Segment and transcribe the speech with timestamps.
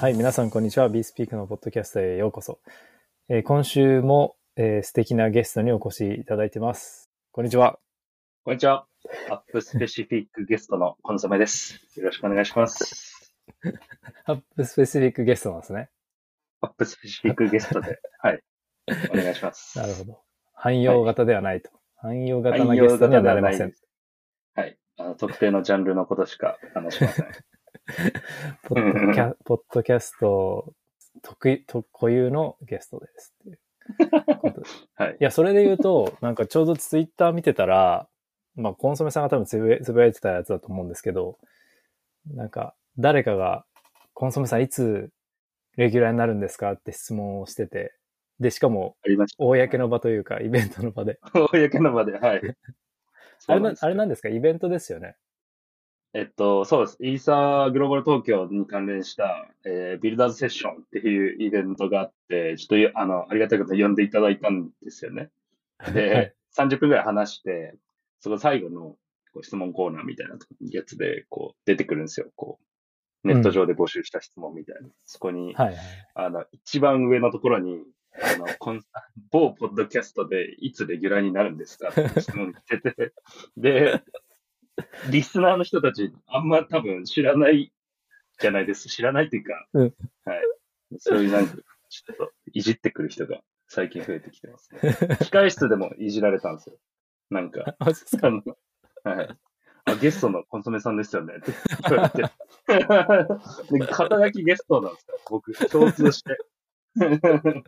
[0.00, 0.88] はい、皆さんこんにちは。
[0.88, 2.60] BeSpeak のポッドキャストへようこそ。
[3.28, 7.10] えー今週も、えー素敵なゲストにお越しいただいてます。
[7.32, 7.80] こんにちは。
[8.44, 8.86] こんにちは。
[9.28, 11.80] アップスペシフィックゲストのコンソメです。
[11.96, 13.32] よろしくお願いします。
[14.24, 15.90] アップスペシフィックゲストなんですね。
[16.60, 18.42] アップスペシフィックゲストで、 はい。
[19.10, 19.76] お願いします。
[19.76, 20.22] なるほど。
[20.54, 21.72] 汎用型ではないと。
[21.96, 23.74] 汎用型なゲストにはなれません。
[24.54, 24.78] はい。
[24.96, 27.26] あの特定のジャンルのことしか話しません。
[28.62, 30.72] ポッドキャポッドキャスト
[31.22, 33.58] 得意、と固有のゲストですっていう
[34.38, 34.88] ことです。
[34.96, 35.24] はいい。
[35.24, 38.08] や、それで言うと、なんかちょうどツイッター見てたら、
[38.56, 41.38] まあ、コンソメさんが多分つぶやつぶやいてたやつだと思うんですけど、
[42.34, 43.64] なんか、誰かが、
[44.14, 45.10] コンソメさんいつ
[45.76, 46.72] レギュラーになるんですか？
[46.72, 47.94] って質問をしてて、
[48.40, 48.96] で、しかも。
[49.38, 51.18] 公の場というか、イベントの場で。
[51.32, 52.42] 公の場で、はい。
[53.46, 54.28] あれなあれなんですか？
[54.28, 55.16] イベントですよね。
[56.14, 56.98] えっと、そうです。
[57.00, 65.30] イーサーグローバル東京に関連した、えービルダーズセッションっていうイベントがあって、ちょっと、あの、ありがたいことに呼んでいただいたんですよね。
[65.92, 67.74] で、はい30分くらい話して、
[68.20, 68.96] そこ最後の
[69.32, 70.36] こう質問コーナーみたいな
[70.70, 72.26] やつで、こう、出てくるんですよ。
[72.34, 72.58] こ
[73.24, 74.88] う、ネット上で募集した質問みたいな。
[75.04, 75.76] そこに、はいはい。
[76.14, 78.80] あの、一番上のところに、あの、こん
[79.30, 83.12] 某ポッドキャストでいつレギュラーになるんですかって質問来てて、
[83.56, 84.02] で、
[85.10, 87.72] リスナーの人たち、あんま多分知らない
[88.38, 88.88] じゃないです。
[88.88, 90.42] 知らないっていうか、うんはい。
[90.98, 91.56] そういうなんか、
[91.88, 94.80] ちょっといじってくる人が最近増えてきてますね。
[94.80, 96.76] 控室でもいじられたんですよ。
[97.30, 98.30] なんか、あ、そうですか？
[99.10, 99.36] はい。
[99.84, 101.52] あ、ゲストのコンソメさんですよねって
[101.88, 102.22] 言われて。
[103.78, 105.18] で肩書きゲストなんですよ。
[105.30, 106.36] 僕、共通して。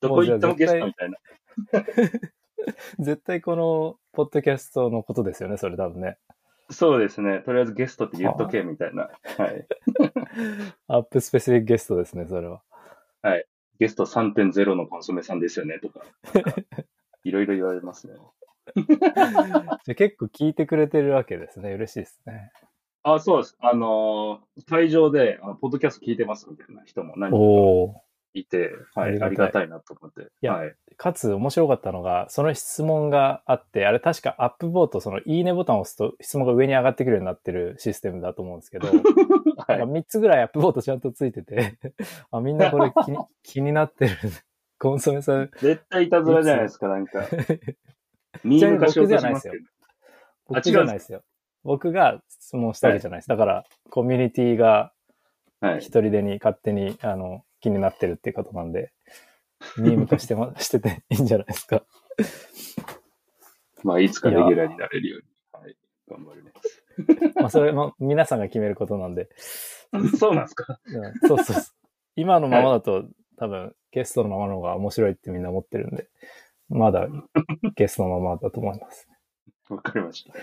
[0.00, 1.18] どこ行ってもゲストみたいな。
[2.98, 6.18] 絶対この、ポッドキャストのことですよね、それ多分ね。
[6.70, 7.40] そうですね。
[7.40, 9.10] とりあえずゲストって言っとけ、みたいな。
[9.38, 9.66] はい。
[10.88, 12.62] アップスペシフィックゲストですね、それは。
[13.78, 16.00] ゲスト3.0のコンソメさんですよね、とか。
[17.24, 18.14] いろいろ言われますね。
[18.76, 21.72] じゃあ結構聞いてくれてるわけですね。
[21.72, 22.52] 嬉しいですね。
[23.02, 23.56] あ、そうです。
[23.60, 28.03] あのー会場で、あのポッドキャスト聞いてますみたいな人も何人かおお。
[28.34, 30.22] いて、はい、ありがたいなと思って。
[30.22, 30.74] いやはい。
[30.96, 38.88] かつ面白かったのが、その質問があって、あれ確かアップボート、そのいいねボタンを押すと質問が上に上がってくるようになってるシステムだと思うんですけど、
[39.66, 39.78] はい。
[39.78, 41.78] なんか3つぐらいアップボートちゃんとついてて、
[42.30, 44.16] あ、みんなこれ 気に気になってる。
[44.78, 47.24] コンソメさん、絶対いたずらじゃないですか、なんか。
[48.42, 49.64] ミーム化しようとしますけど。
[50.46, 51.22] 僕じゃないですよ。
[51.62, 53.28] 僕が質問したわけじゃないです。
[53.28, 54.92] だから、コミュニティが
[55.64, 55.78] はい。
[55.78, 58.92] 一人でに勝手に、あの、気になってるっていうことなんで、
[59.78, 61.82] ミーム化してま、 してていいんじゃないですか。
[63.82, 65.20] まあ、いつかレギュラーになれるよう
[65.58, 65.76] に、はい、
[66.08, 66.84] 頑張ります。
[67.36, 69.30] まあ、それも皆さんが決めることなんで、
[70.18, 70.78] そうなんですか？
[70.84, 71.62] うんそうそう。
[72.16, 73.06] 今のままだと、
[73.38, 76.08] 多分、ゲストのままの方が面白いってみんな思ってるんで、
[76.68, 77.08] まだ
[77.76, 79.08] ゲストのままだと思います。
[79.70, 80.34] わかりました。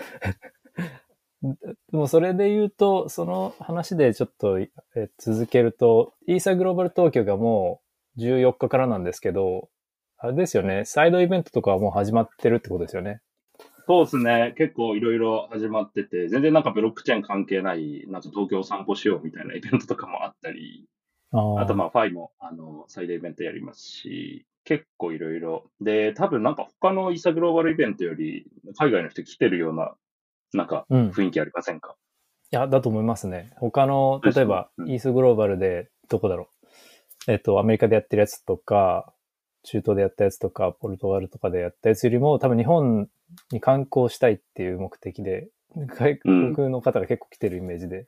[1.42, 1.56] で
[1.96, 4.70] もそれで言うと、その話でちょっとえ
[5.18, 7.80] 続けると、イーサグローバル東京がも
[8.16, 9.68] う14日からなんですけど、
[10.18, 13.20] あれですよね、サイドイベントとかはもう始まってるってことですよね。
[13.88, 14.54] そうですね。
[14.56, 20.86] 結構いろいろ始まってて、全然なんかブロックチェーン関係ない、なんか東京を散歩しようみたいなイベントとかもあったり、
[21.32, 25.64] ああとまあ、ファイも、あの、サイドイベントやりますし、結構いろいろ。
[25.80, 28.46] で、多分なんか他のイーサグローバルイベントより、
[28.78, 29.94] 海外の人来てるような、
[30.52, 31.06] なんかうん。
[31.08, 31.96] い雰囲気ありませんか、
[32.50, 33.52] や、だと思いますね。
[33.56, 36.48] 他の、例えば、うんイースグローバルで、どこだろ
[37.28, 37.32] う？
[37.32, 39.14] えっと、アメリカでやってるやつとか、
[39.62, 43.08] 中東でやったやつとか、ポルトガルとかでやったやつよりも、多分日本
[43.52, 48.06] に観光したいっていう目的で、外国の方が結構来てるイメージで、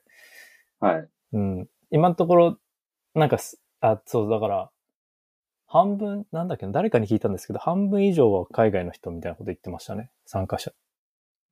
[0.79, 1.09] はい。
[1.33, 1.67] うん。
[1.91, 2.57] 今のところ、
[3.15, 4.69] なんかす、あ、そう、だから、
[5.67, 10.11] 半分、なんだっけな、誰かに聞いたんですけど、半分以上は海外の人みたいなこと言ってましたね。
[10.25, 10.73] 参加者。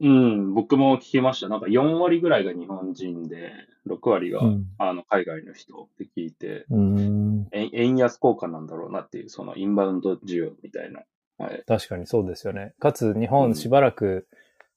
[0.03, 1.47] うん、僕も聞きました。
[1.47, 3.53] なんか4割ぐらいが日本人で、
[3.85, 4.65] 6割が、うん。
[4.77, 7.47] あの、海外の人って聞いて、うーん。
[7.53, 11.03] 円円安効果なんだろうなっていう、そのインバウンド需要みたいな。
[11.37, 11.63] はい。
[11.65, 12.73] 確かにそうですよね。
[12.79, 14.27] かつ、日うん本しばらく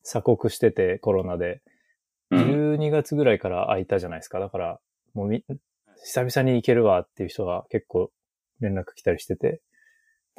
[0.04, 1.60] 鎖国してて、コロナで、
[2.30, 2.76] うん。
[2.76, 4.38] 12月ぐらいから空いたじゃないですか。
[4.38, 4.80] だから、
[5.14, 5.44] もうみ、
[6.04, 8.12] 久々に行けるわっていう人が結構
[8.60, 9.60] 連絡来たりしてて、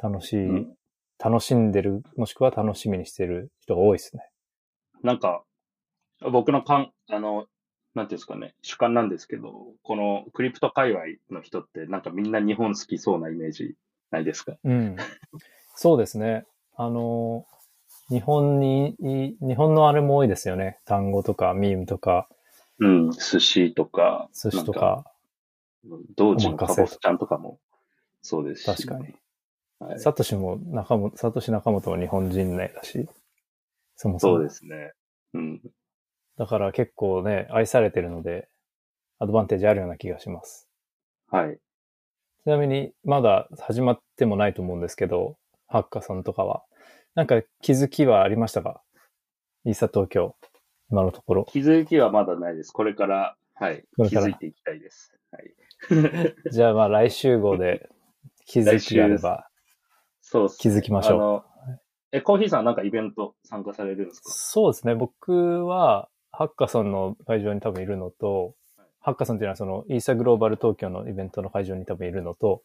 [0.02, 0.74] 楽しい、うん
[1.20, 4.22] 楽しんでる、もしくは楽しみにしてる人が多いですね。
[5.02, 5.44] なんか、
[6.20, 7.46] 僕のかん、あの、
[7.94, 13.74] なんていうんですかね、主観なんですけど、このクリプト界隈の人って、なんかみんな日本好きそうなイメージ
[14.10, 14.56] ないですか？
[14.64, 14.96] うん。
[15.74, 16.44] そうですね。
[16.76, 17.46] あの、
[18.08, 20.78] 日本に、い日本のあれも多いですよね。
[20.84, 22.28] 単語とか、ミームとか、
[22.78, 25.04] うん、寿司とか、寿司とか。
[26.16, 27.58] 道中のカボスちゃんとかも
[28.20, 28.86] そうですし。
[28.86, 29.14] 確かに。
[29.78, 33.08] はい、サトシも中本、サトシ中本も日本人ねだし、
[33.98, 34.36] そもそも。
[34.36, 34.92] そうですね。
[35.34, 35.60] うん。
[36.36, 38.48] だから結構ね、愛されてるので、
[39.18, 40.68] アドバンテージあるような気がします。
[41.30, 41.58] はい。
[42.44, 45.36] ちなみに、まだ始まってもないと思うんですけど、
[45.66, 46.62] ハッカソンとかは。
[47.16, 48.80] なんか気づきはありましたか？
[49.64, 50.36] イーサ東京、
[50.90, 51.44] 今のところ。
[51.50, 52.70] 気づきはまだないです。
[52.70, 53.84] これから、はい。
[53.96, 55.18] 気づいていきたいです。
[55.32, 55.52] はい。
[56.52, 57.88] じゃあまあ来週号で
[58.46, 59.48] 気づきがあれば
[60.20, 61.47] そう気づきましょう。
[62.12, 64.30] え、コーヒーさんなんかイベント参加されるんですか？
[64.30, 64.94] そうですね。
[64.94, 68.54] 僕は、ハッカソンの会場に多分いるのと、
[69.00, 72.62] ハッカソンっていうのはそのイーサグローバル東京のイベントの会場に多分いるのと、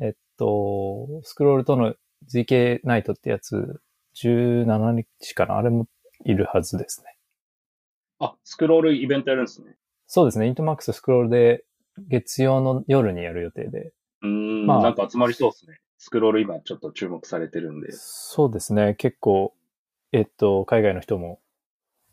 [0.00, 1.94] えっと、スクロールとの
[2.32, 3.80] ZK ナイトってやつ、
[4.22, 5.56] 17日かな？
[5.56, 5.86] あれも
[6.24, 7.16] いるはずですね。
[8.18, 9.76] あ、スクロールイベントやるんですね。
[10.06, 10.46] そうですね。
[10.46, 11.64] イントマックススクロールで
[12.08, 13.92] 月曜の夜にやる予定で。
[14.22, 15.78] うーん、まあなんか集まりそうですね。
[16.02, 17.92] スクロール今ちょっと注目されてるんで。
[17.92, 18.94] そうですね。
[18.94, 19.52] 結構、
[20.12, 21.40] えっと、海外の人も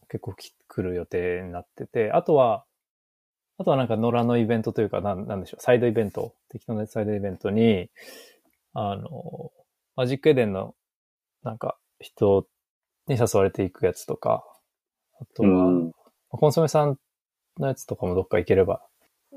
[0.09, 2.65] 結構き来る予定になってて、あとは、
[3.57, 7.89] あとはなんか野良のイベントというか、なんなんでしょう、サイドイベント、適当なサイドイベントに、
[8.73, 9.53] あの、
[9.95, 10.75] マジックエデンの
[11.43, 12.45] なんか人
[13.07, 14.43] に誘われていくやつとか、
[15.21, 15.91] あとは、うん。
[16.27, 16.99] コンソメさん
[17.57, 18.81] のやつとかもどっか行ければ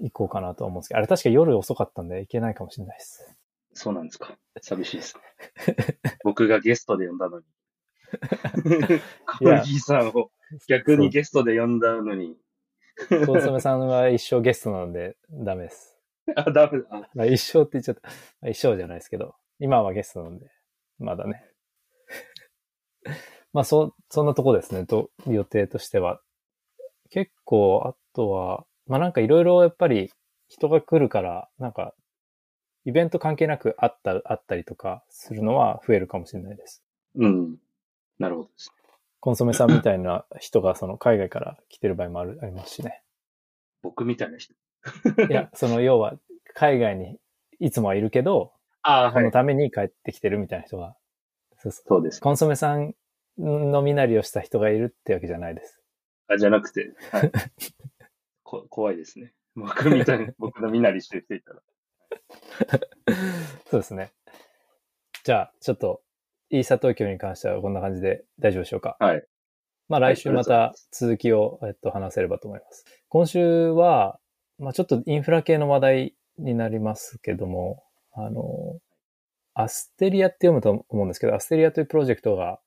[0.03, 3.37] 行こうかなと思うんですけど、あれ確か夜遅かったんで行けないかもしれないです。
[3.73, 4.37] そうなんですか。
[4.61, 5.99] 寂しいですね。
[6.25, 7.45] 僕がゲストで呼んだのに。
[9.39, 10.31] コーヒーさんを
[10.69, 12.37] 逆にゲストで呼んだのに。
[13.27, 15.99] コンソメさんは一生ゲストなのでダメです。
[16.37, 17.11] あ、ダメだ。
[17.15, 18.09] まあ、一生って言っちゃった。
[18.09, 20.47] まあ一生じゃないですけど、今はゲストなんで、
[20.99, 21.45] まだね。
[23.53, 26.21] まあ、そ、そんなとこですね、と、予定としては。
[27.11, 30.11] 結構、あとは、まあなんかいろいろやっぱり
[30.49, 31.95] 人が来るから、なんか、
[32.85, 36.83] イベント関係なくあった、あったりとかするのは増えるかもしれないです。
[37.17, 37.57] うん。
[38.19, 38.73] なるほどです。
[39.21, 43.03] コンソメさんみたいな人がその海外から来てる場合もある、ありますしね。
[43.83, 44.55] 僕みたいな人。
[45.29, 46.15] いや、その要は、
[46.55, 47.19] 海外に
[47.59, 48.53] いつもはいるけど、
[48.83, 49.13] ああ、はい。
[49.15, 50.97] このために帰ってきてるみたいな人が、
[51.59, 52.21] そうそうそうです。
[52.21, 52.95] コンソメさん
[53.39, 55.81] の身なりをした人がいるってわけじゃないです。
[56.29, 57.33] あ、じゃなくて、はい。
[58.43, 59.35] こ怖いですね。
[59.55, 61.61] 僕みたいに、僕の身なりしてる人いたら。
[63.71, 64.13] そうですね。
[65.25, 66.03] じゃあ、ちょっと、
[66.51, 68.97] イーサ東京に関してはこんな感じで大丈夫でしょうか？
[68.99, 69.25] はい。
[69.89, 72.85] まあ来週また続きを、えっと、話せればと思います。
[73.09, 74.19] 今週は、
[74.59, 78.79] まあちょっとインフラ系の話題になりますけども、あの、
[79.55, 82.61] アステリアって読むと思うんですけど、アステリアというプロジェクトが、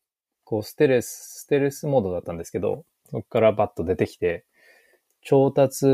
[0.44, 4.46] こう、ステルス、ステルスモードだったんですけど、そこからバッと出てきて、
[5.24, 5.86] 調達、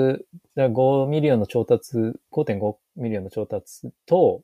[0.57, 1.97] 5 million の調達、
[2.31, 4.41] 5.5 million の調達と、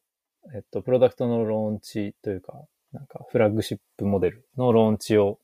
[0.53, 2.53] えっと、プロダクトのローンチというか、
[2.91, 5.39] なんかフラッグシップモデルのローンチを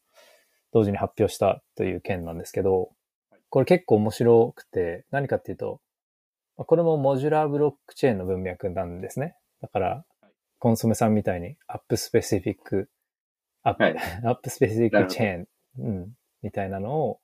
[0.71, 2.91] 同時に発表したという件なんですけど、
[3.49, 5.81] これ結構面白くて、何かっていうと、
[6.57, 9.35] まあこれも modular blockchain の文脈なんですね。
[9.61, 10.05] だから、
[10.59, 13.97] コスモスさんみたいに app specific、app、はい。
[14.23, 15.47] app specific chain、
[15.79, 16.13] うん、
[16.43, 17.19] みたいなのを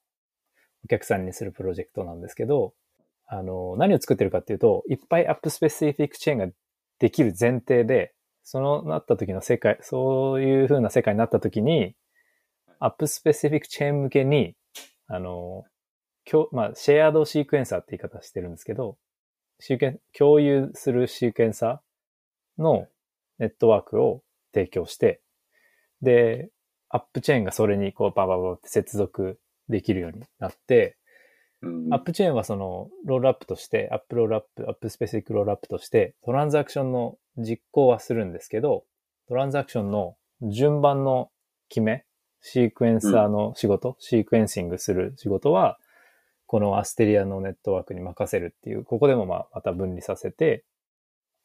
[0.88, 2.74] お客さんにするプロジェクトなんですけど、
[3.28, 6.48] あの、何を作ってるかっていうと、いっぱい app specific chain が
[7.00, 8.14] できる前提で、
[8.44, 11.94] そのなった時の世界、そういう風な世界になった時に、
[12.80, 14.56] アップスペシフィックチェーン向けに、
[15.08, 15.66] あの、
[16.24, 18.98] 共まあ、シェアードシークエンサーって言い方してるんですけど、
[19.60, 22.88] シーケン共有するシークエンサーの
[23.40, 25.20] ネットワークを提供して、
[26.02, 26.50] で、
[26.90, 29.38] アップチェーンがそれにこうバババって接続
[29.70, 30.98] できるようになって、
[31.62, 31.94] うん。
[31.94, 38.84] アップチェーンはそのロールアップとして、アップロールアップ、アップスペシフィックロールアップとして、トランザクションの実行はするんですけど、
[39.28, 41.30] トランザクションの順番の
[41.70, 42.06] 決め、
[42.42, 45.78] シークエンサーの仕事、シークエンシングする仕事は、
[46.46, 50.64] このアステリアのネットワークに任せるっていう、ここでもまあまた分離させて、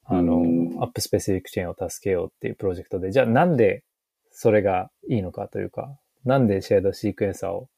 [0.05, 3.83] あのうん、アップスペシフィックチェーンを助けようっていうプロジェクトで、じゃあなんで
[4.31, 7.69] それがいいのかというか、なんでシェードシークエンサーを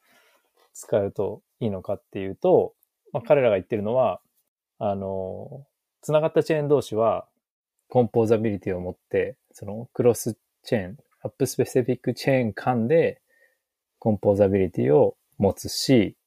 [0.75, 2.73] 使うといいのかっていうと、
[3.13, 4.19] まあ、彼らが言ってるのは、
[4.77, 5.65] あの、
[6.01, 7.25] つながったチェーン同士は、
[7.87, 13.21] コンポーザビリティを持って、そのクロスチェーン、アップスペシフィックチェーン間で、
[13.99, 16.17] コンポーザビリティを持つし、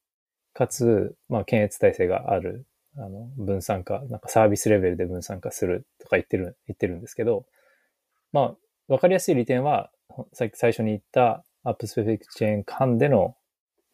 [0.54, 7.44] かつ、まあ、検閲体制がある、あの、分散化、なんかサービスレベルで分散化するとか言ってる、言ってるんですけど、
[8.32, 8.56] まあ、
[8.88, 9.90] わかりやすい利点は、
[10.32, 13.36] さっき最初に言ったアップスペシフィックチェーン間での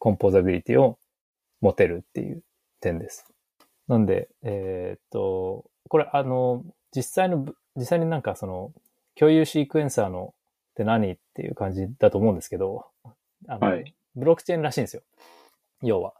[0.05, 0.99] コンポーザビリティを
[1.63, 2.43] 持てるっていう
[2.83, 3.25] 点です。
[3.89, 6.63] なんで、えーっと、これ、あの、
[6.95, 8.71] 実際の、実際になんかその、
[9.15, 10.35] 共有シークエンサーの
[10.73, 12.85] って何っていう感じだと思うんですけど、
[13.49, 15.03] あの、はいブロックチェーンらしいんですよ。
[15.83, 16.13] 要は。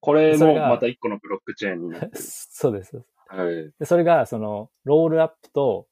[0.00, 2.12] これもまた一個のブロックチェーンになってる。
[2.18, 3.02] そうです。
[3.28, 3.70] はい。
[3.78, 5.86] で、それが、その、ロールアップと、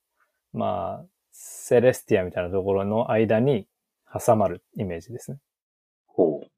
[0.55, 3.69] まあ、セレスティアみたいなところの間に
[4.11, 5.39] 挟まるイメージですね。
[6.07, 6.54] ほう。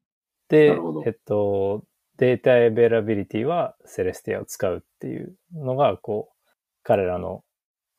[0.49, 1.83] でえっと、
[2.17, 6.47] data availability はセレスティアを使うっていうのが、こう、
[6.83, 7.43] 彼らの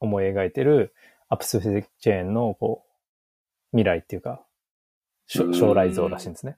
[0.01, 0.95] 思い描いてる
[1.29, 4.45] app specific chain の、こう、未来っていうか、
[5.27, 6.57] 将来像らしいんですね。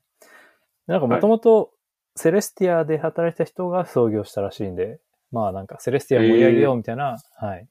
[0.86, 1.72] なんかもともと
[2.16, 5.00] セレスティアで働いた人が創業したらしいんで、
[5.32, 7.68] まあなんかセレスティア盛り上げようみたいな、はい、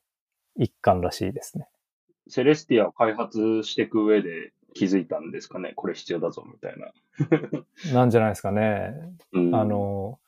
[0.58, 1.68] 一環らしいですね。
[2.28, 6.92] セレスティアを開発していく上で気づいたんですかねこれ必要だぞ、みたいな。
[7.94, 8.94] なんじゃないですかね。
[9.34, 10.20] うんあ、の、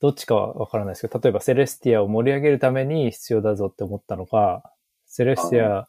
[0.00, 4.62] どっちかはわからないですけど、例えばセレスティアを盛り上げるために必要だぞって思ったのか、
[5.06, 5.88] セレスティア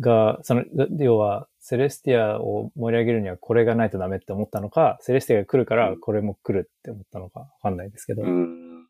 [0.00, 0.64] が、その、
[0.98, 8.86] 要は、セレスティアを盛り上げるにはこれがないとダメって思ったのか、セレスティアが来るからこれも来るって思ったのかわかんないですけど、うん。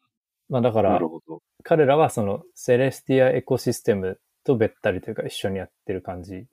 [0.49, 1.00] まあだから。
[1.64, 6.47] 彼らはそのセレスティアエコシステムとべったりというか一緒にやってる感じ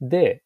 [0.00, 0.42] で、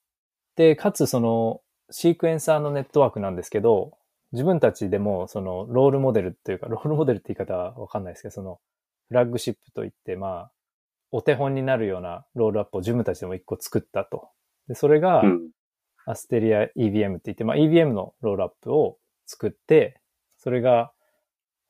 [0.58, 1.60] で、かつその
[1.90, 3.92] シークエンサーのネットワークなんですけど、
[4.32, 8.60] 自分たちでもそのロールモデルというか、 ロールモデルって言い方はわかんないですけど、その
[9.06, 10.52] フラッグシップといって、まあ、
[11.12, 14.30] お手本になるようなロールアップを自分たちでも一個作ったと。
[14.66, 15.50] で、それがうん。
[16.06, 20.00] アステリア EVM って言って、まあ EVM のロールアップを作って、
[20.38, 20.90] それが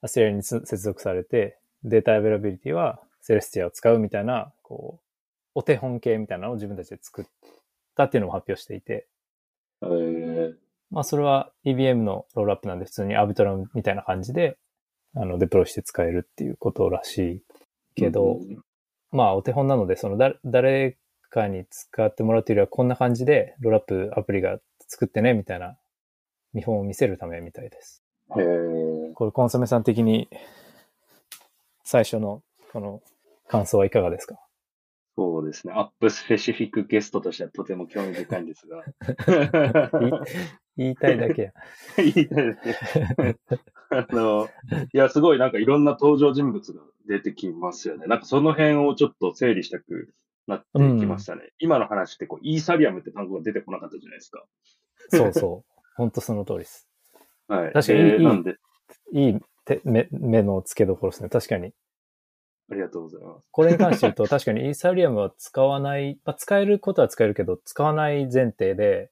[0.00, 5.04] アステリアにつ接続されて、 data availability はセレスティアを使うみたいな、こう、
[5.56, 7.24] お手本系みたいなのを自分たちで作っ
[7.98, 9.06] たっていうのを発表していて、
[9.82, 10.54] えー、
[10.90, 14.56] まあそれは EVM のロールアップなんで普通にアービトラムみたいな感じで、
[15.14, 17.42] あの、デプロイして使えるっていうことらしい
[17.94, 18.62] けど、うん
[19.10, 20.98] まあお手本なので、そのだ、誰
[21.30, 25.78] かに使ってもらうというよりはこんな感じでロールアップアプリが作ってね、みたいな
[26.52, 28.02] 見本を見せるためみたいです。
[28.36, 29.12] へー。
[29.14, 30.28] これコンソメさん的に
[31.84, 33.00] 最初のこの
[33.48, 34.38] 感想はいかがですか？
[35.18, 35.72] そうですね。
[35.74, 38.84] アップスペシフィックゲストとしてはとても興味深いんですが。
[40.78, 41.52] 言いたいだけや。
[41.98, 43.36] 言いたいですね。
[43.90, 44.48] あの、
[44.92, 48.06] いや、すごいなんかいろんな登場人物が出てきますよね。
[48.06, 50.14] なんかその辺をちょっと整理したく
[50.46, 50.66] なって
[51.00, 51.50] きましたね。
[51.58, 54.46] 今の話ってこう、イーサリアムって単語が出てこなかったじゃないですか。
[55.08, 55.80] そうそう。
[55.96, 56.88] 本当その通りです。
[57.48, 57.72] はい。
[57.72, 58.56] 確かにいいなんで、
[59.14, 61.28] いい手目目の付けどころですね。
[61.28, 61.74] 確かに。
[62.70, 63.46] ありがとうございます。
[63.50, 69.10] これに関して言うと、 確かにイーサリアムは使わない、まあ、使えることは使えるけど、使わない前提で、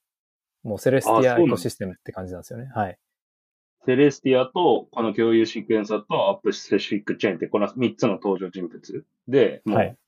[0.63, 2.67] もうセレスティアエコシステムって感じなんですよね。
[2.75, 2.99] はい。
[3.87, 9.99] セレスティアと、この共有シークエンサーとアップスペシフィックチェーンって、この3つの登場人物で、も、はいう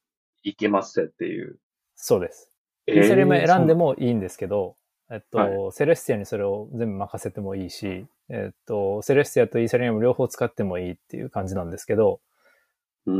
[0.42, 1.58] いけますっていう。
[1.94, 2.52] そうです。
[2.86, 4.76] えイーサリアム選んでも、もいいんですけど、
[5.10, 12.27] えっと、はセレスティアにそれを全部任せてもいいし、えっと、セレスティアとイーサリアム両方使ってもいいっていう感じなんですけど、うん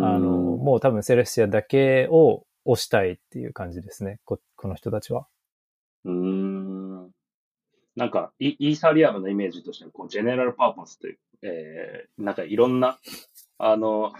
[0.05, 4.21] あの、もう多分セレスティアだけを押したいっていう感じですね。
[4.25, 5.27] ここの人たちは。
[6.05, 7.11] うーん。
[7.97, 12.99] なんか、イイーサリアムのイメージとしては、こう、 general purpose という、えー、なんかいろんな、
[13.59, 14.13] あの、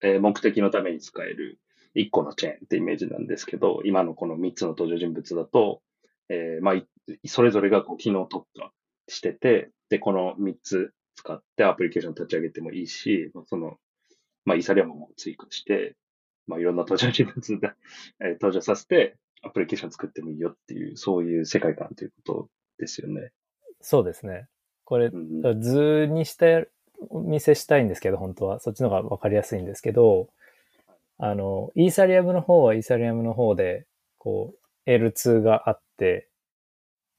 [0.00, 1.58] えー目的のために使える
[1.94, 5.82] 一個のチェーンってイメージなんですけど、今のこの3つの登場人物だと、
[6.28, 6.86] えー、まあ、い
[7.26, 8.72] それぞれがこう機能特化
[9.08, 13.78] してて、で、この3つ使ってアプリケーション立ち上げてもいいし、その、
[14.44, 15.96] まあ、イーサリアムも追加して、
[16.46, 17.72] まあ、いろんな登場人物で、
[18.20, 23.32] えー登場させて、アプリケーション作ってもいいよっていう、そういう世界観ということですよね。
[23.80, 24.48] そうですね。
[24.84, 26.68] これう、ん図にして、
[27.10, 28.58] お見せしたいんですけど、本当は。
[28.58, 30.30] そっちの方がわかりやすいんですけど、
[31.18, 33.86] あの、イーサリアムの方はイーサリアムの方で、
[34.18, 34.54] こ
[34.86, 36.28] う、L2 があって、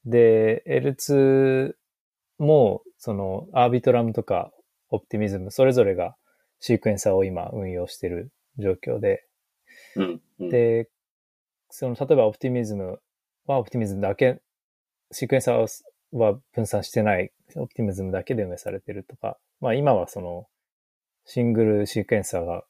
[0.05, 1.75] で、L2
[2.39, 4.51] も、その、アービトラムとか、
[4.89, 6.15] オプティミズム、それぞれが
[6.59, 9.25] シークエンサーを今運用している状況で、
[9.95, 10.21] うん。
[10.39, 10.89] うん、で、
[11.69, 12.99] その、例えばオプティミズム
[13.45, 14.41] はオプティミズムだけ、
[15.11, 15.67] シークエンサー
[16.11, 20.47] は分散してない、オプティミズムだけで運営されてるとか、まあ今はその、
[21.25, 22.63] シングルシークエンサーが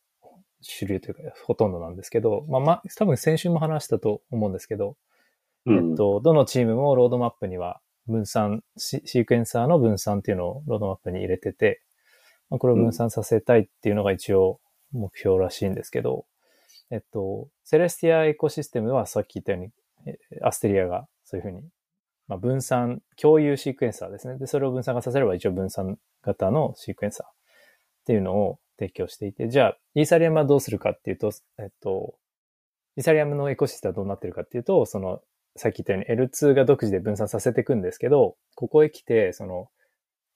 [0.62, 4.98] 主流というか、ほとんどなんですけど、まあまあ、多分先週も話したと思うんですけど、
[5.66, 5.92] うん。
[5.92, 11.82] えっと、どのチームもロードマップには分散、シシークエンサーの分散っていうのをロードマップに入れてて、
[12.50, 14.60] まあ、これを分散させたいっていうのが一応
[14.92, 16.26] 目標らしいんですけど、
[16.92, 19.72] えっと、セレスティアエコシステムはさっき言ったように、
[20.08, 21.62] えアステリアがそういうふうに、
[22.28, 24.38] まあ、分散、共有シークエンサーですね。
[24.38, 27.30] で、それを分散化させれば一応分散型のシークエンサーっ
[28.06, 32.16] ていうのを提供していて、じゃあ、イーサリアムはどうするかっていうと、えっと、
[32.98, 35.22] イーサリアムのエコシステムはどうなってるかっていうと、その、
[35.56, 39.70] さっき言ったように L2 が独自で分散させていくんですけど、ここへ来て、その、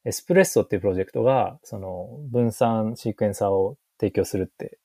[0.06, 4.80] エスプレッソっていうプロジェクトが、その、分散シークエンサーを提供するって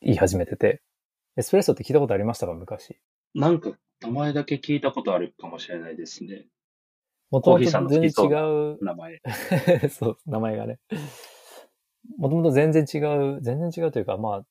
[0.00, 0.82] 言い始めてて、
[1.36, 2.54] エスプレッソって聞いたことありましたか？
[2.54, 2.96] 昔。
[3.34, 6.46] なんか、名前だけ聞いたことあるかもしれないですね。
[7.30, 8.28] もともと全然違
[8.72, 9.20] う、名前。
[9.90, 10.78] そう、名前がね。
[12.16, 12.98] もともと全然違
[13.36, 14.46] う、全然違うというか、まあ、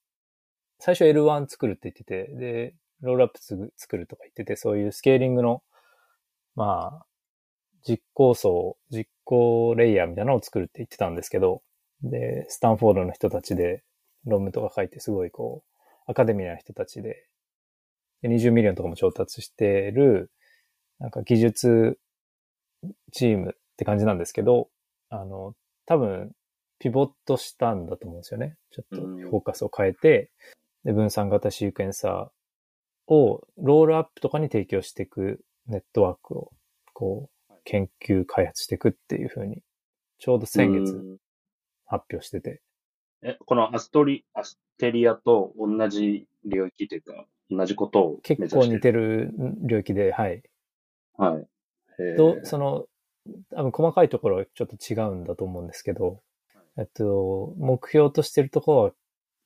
[0.80, 3.40] 最初 L1 作るって言ってて、で、ロールアップ
[3.76, 5.64] 作るとか言ってて、そういうスケーリングの、
[6.56, 7.06] まあ、
[7.88, 11.62] 実行層、実行レイヤーみたいなのを作るって言ってたんですけど、
[12.04, 13.84] で、スタンフォードの人たちで
[14.26, 17.28] 論文とか書いて、すごいこう、アカデミーな人たちで、
[18.22, 20.32] で20 million とかも調達してる、
[21.00, 22.00] なんか技術
[23.12, 24.70] チームって感じなんですけど、
[25.10, 25.54] あの、
[25.86, 26.32] 多分、
[26.80, 28.56] ピボットしたんだと思うんですよね。
[28.72, 30.32] ちょっとうんフォーカスを変えて、
[30.84, 36.52] で、分散型 sequencerーをロールアップとかに提供していくネットワークを、
[36.94, 37.37] こう、
[37.68, 39.62] 研究開発していくっていう風に、
[40.20, 41.18] ちょうど先月うん
[41.90, 42.62] 発表してて、
[43.22, 49.32] え、このアストリ、アステリアと同じ領域というか、同じことを結構似てる
[49.62, 50.44] 領域で、はい。
[51.18, 51.48] はい。
[52.00, 52.86] えーと、その、
[53.56, 56.22] 多分細かいところはちょっと違うんだと思うんですけど、
[56.78, 58.92] えっと、目標としてるところは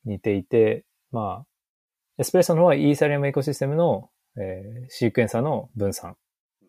[0.06, 1.46] 似ていて、まあ、
[2.18, 6.18] エスプレッソの方はイーサリアムエコシステムの、えーシークエンサーの分散。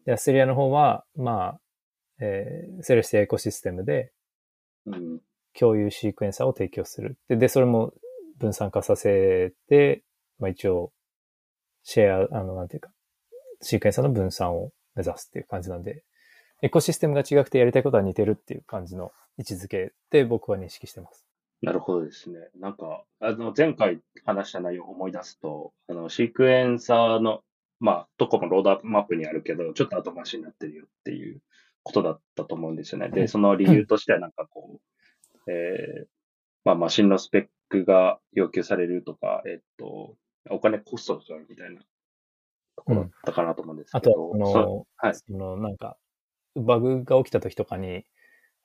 [0.04, 1.61] で、アステリアの方は、まあ、
[2.21, 4.12] えーセレスティアエコシステムで
[4.87, 5.21] うん
[5.59, 7.18] 共有シークエンサーを提供する。
[7.28, 7.92] で、で、それも
[8.38, 10.02] 分散化させて、
[10.38, 10.92] まあ一応、
[11.85, 12.90] シェア、あの、なんていうか、
[13.61, 16.04] シークエンサーの分散を目指すっていう感じなんで、
[16.62, 21.24] エコシステムが違くてやりたいことは似てるっていう感じの位置づけで僕は認識してます。
[21.61, 22.38] なるほどですね。
[22.59, 27.42] なんか、あの、前回話した内容を思い出すと、あの、シークエンサーの、
[27.83, 31.42] まあ、どこもロードマップにあるけど、ちょっと後回しになってるよっていう
[31.83, 33.09] ことだったと思うんですよね。
[33.09, 34.81] で、うんその理由としてはなんかこ
[35.47, 36.07] う、えー
[36.64, 40.14] まあ、マシンのスペックが要求されるとか、えっと、
[40.49, 41.81] お金コストがかかるみたいな
[42.77, 45.97] ところだったかなと思うんですあけど、と、あその、はいその、なんか、
[46.55, 48.05] バグが起きた時とかに、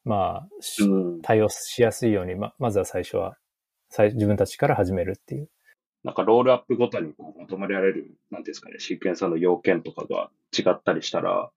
[0.06, 0.48] まあ、
[1.24, 3.38] 対応しやすいように、ま、まずは最初は、
[3.90, 5.50] 最自分たちから始めるっていう。
[6.04, 11.52] なんかロールアップごとにこう求められる、なんですかね、シークエンサーの要件とかが違ったりしたら、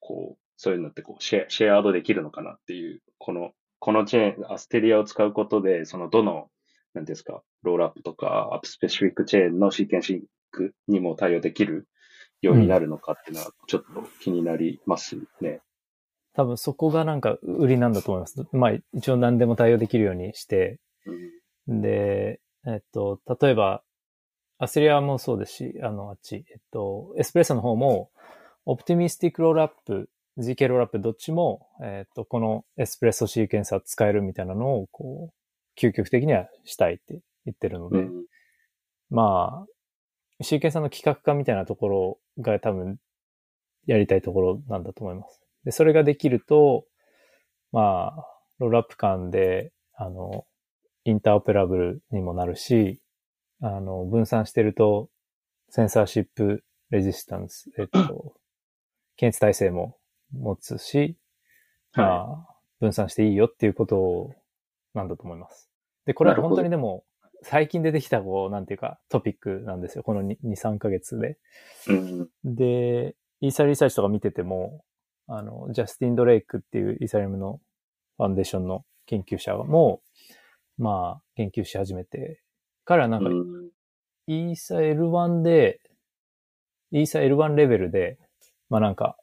[0.00, 6.48] こう、そういうのってこうシェア、シェアードできるのかなっていう、この、このチェーン、アステリアを使うことで、そのどの、
[6.94, 11.88] なんですか、ロールアップとか、アップスペシフィックチェーンのシーケンシングにも対応できる
[12.40, 15.60] ようになるのかっていうのは、ちょっと気になりますね。
[16.34, 18.46] 多分そこがなんか売りなんだと思います。
[18.52, 23.82] まあ一応何でも対応できるようにして、うんで、えっと、例えば、
[24.58, 28.10] アステリアもそうですし、あの、あっち、えっと、エスプレッソの方も、
[28.64, 38.24] オプティミスティックロールアップ、GK ロールアップどっちも、えっと、このエスプレッソシーケンサー使えるみたいなのを、こう、究極的にはしたいって言ってるので、うん。
[39.10, 39.66] ま
[40.40, 42.98] あ、シーケンサーの企画化みたいなところが多分
[43.86, 45.40] やりたいところなんだと思います。
[45.64, 46.84] で、それができると、
[47.72, 48.26] まあ、
[48.58, 50.46] ロールアップ間で、あの、
[51.04, 53.00] インターオペラブルにもなるし、
[53.60, 55.08] あの、分散してると、
[55.68, 58.34] センサーシップレジスタンス、えっと、
[59.16, 59.96] 検閲体制も
[60.32, 61.16] 持つし、
[61.92, 64.34] はまあ、分散していいよっていうこと
[64.94, 65.70] なんだと思います。
[66.06, 67.04] で、これは本当にでも、
[67.42, 70.04] 最近出てきた、こう、なんていうか、トピックなんですよ。
[70.04, 71.38] この2、3ヶ月で。
[71.88, 71.92] い。
[71.92, 72.28] うん。
[72.44, 74.84] で、イーサリサーチとか見てても、
[75.26, 77.60] あの、ジャスティン・ドレイクっていうイーサリアムの
[78.16, 80.02] ファンデーションの研究者も、
[80.82, 82.42] まあ、研究し始めて、
[82.84, 83.70] 彼はなんか、うん
[84.28, 85.80] イーサ L1 で、
[86.92, 88.18] イーサ L1 レベルで、
[88.70, 89.16] まあなんか、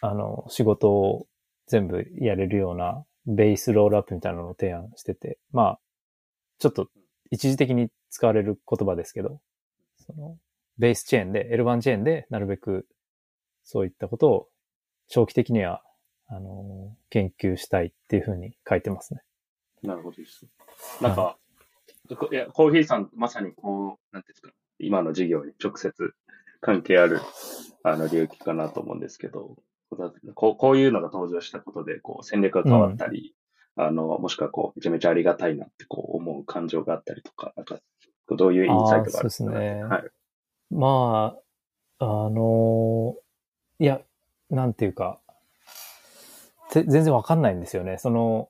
[0.00, 1.26] あの、仕事を
[1.66, 5.80] 全部やれるようなベースロールアップみたいなのを提案してて、まあ、
[6.60, 6.88] ちょっと
[7.32, 9.40] 一時的に使われる言葉ですけど、
[10.06, 10.36] その、
[10.78, 12.86] ベースチェーンで、L1 チェーンでなるべく
[13.64, 14.48] そういったことを
[15.08, 15.82] 長期的には、
[16.28, 19.22] あの、研究したいっていうふうに書いてますね。
[19.82, 20.46] なるほどです。
[21.00, 21.36] なんか、
[22.16, 26.14] こいや、コーヒーさん、まさにこう、なんですか、今の事業に直接
[26.60, 27.20] 関係ある、
[27.82, 29.56] あの、領域かなと思うんですけど、
[30.34, 33.34] こうこういうのが登場したことで、こう、戦略が変わったり、
[33.76, 37.78] あの、もしくはこう、めちゃめちゃありがたいなってこう思う感情があったりとか、なんか、
[38.36, 40.04] どういうインサイトがあるんあーそうですねはい。
[40.70, 41.36] ま
[41.98, 43.16] あ、あの
[43.78, 44.00] いや、
[44.50, 45.20] なんていうか、
[46.70, 47.98] ぜ全然わかんないんですよね。
[47.98, 48.48] その、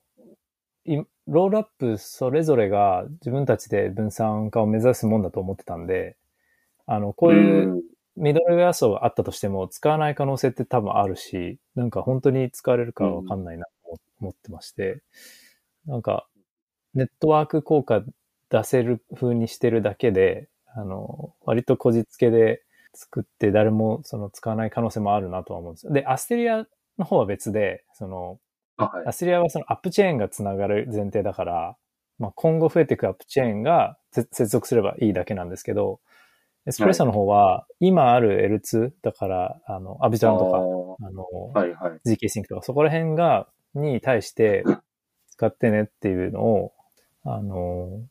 [0.85, 6.17] ロールアップそれぞれが自分たちで分散化を目指すもんだと思ってたんで、
[6.87, 7.83] あの、こういう
[8.17, 15.01] ミドルウェア層があったとしても使わない可能性って多分あるし、なんか本当に使われるかわかんないなと思ってまして、
[15.85, 16.27] なんか
[16.93, 18.03] ネットワーク効果
[18.49, 22.63] 出せる風にしてるだけで、あの、割とこじつけで
[22.93, 25.93] 作って誰もその使わない可能性もあるなとは思うんですよ。
[25.93, 26.65] で、アステリア
[26.97, 29.07] の方は別で、その、あはい。
[29.07, 31.77] アステリアはそのアップチェーンがつながる前提だから、
[32.19, 35.99] まあ、今後増えていくアップチェーンが接接続すればいいだけなんですけど、
[36.67, 42.09] エスプレッソの方は、今ある L2、だから、あの、アビジョンとか、あの、はいはい。
[42.09, 44.63] zkSync とか、そこら辺が、に対して
[45.29, 46.73] 使ってねっていうのを、
[47.23, 48.01] あの、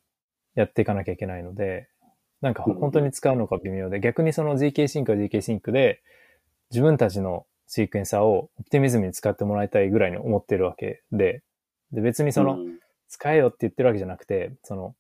[0.55, 1.89] やっていかなきゃいけないので、
[2.41, 6.03] なんか本当に使うのか微妙で、逆にその GK シンクは GK シンクで、
[6.71, 11.43] 自分たちの sequencer を Optimism に使ってもらいたいぐらいに思ってるわけで、
[11.93, 12.81] で別にその、うん
[13.11, 14.95] 使えよって言ってるわけじゃなくて、その、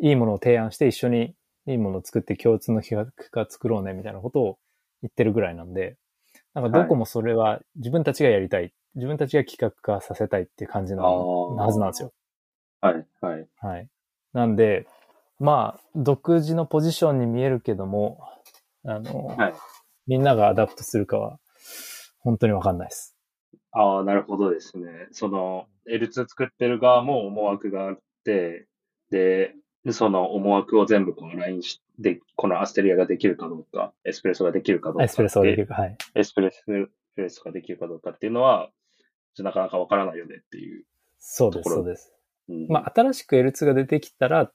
[0.00, 1.34] いいものを提案して一緒に
[1.66, 4.58] いいものを作って共通の規格化作ろうねみたいなことを
[5.00, 5.96] 言ってるぐらいなんで、
[6.54, 12.12] なんかどこもそれは自分たちがやりたい、自分たちが規格化させたいっていう感じなはずなんですよ。
[12.80, 13.46] はいはい。
[13.60, 13.88] はい。
[14.32, 14.88] なんで、
[15.38, 18.18] まあ、独自のポジションに見えるけども、
[18.84, 19.54] あの、はい
[20.08, 21.38] みんなが adopt するかは、
[22.22, 23.16] 本当にわかんないです。
[23.72, 25.08] ああ、なるほどですね。
[25.12, 28.66] その、L2 作ってる側も思惑があって、
[29.10, 29.54] で、
[29.90, 35.04] その思惑を全部このラインしで、この Astria ができるかどうか、 Espresso ができるかどうか。
[35.04, 35.96] Espresso ができるか、はい。
[36.14, 38.70] Espresso ができるかどうかっていうのは、
[39.38, 40.84] なかなかわからないよねっていう。
[41.18, 42.12] そうです、ところそうです。
[42.48, 44.52] うんまあ、新しく L2 が出てきたら、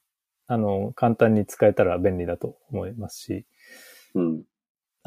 [0.48, 3.46] あの、簡単に使えたら便利だと思いますし、
[4.16, 4.44] うん。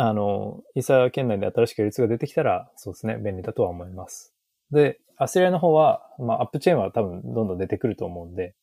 [0.02, 4.32] あの、イーサー圏内で新しく L2 が出てきたら、そうですね、便利だとは思います。
[4.70, 8.54] で、アステリアの方は、まあ、アップチェーンは多分どんどん出てくると思うんで、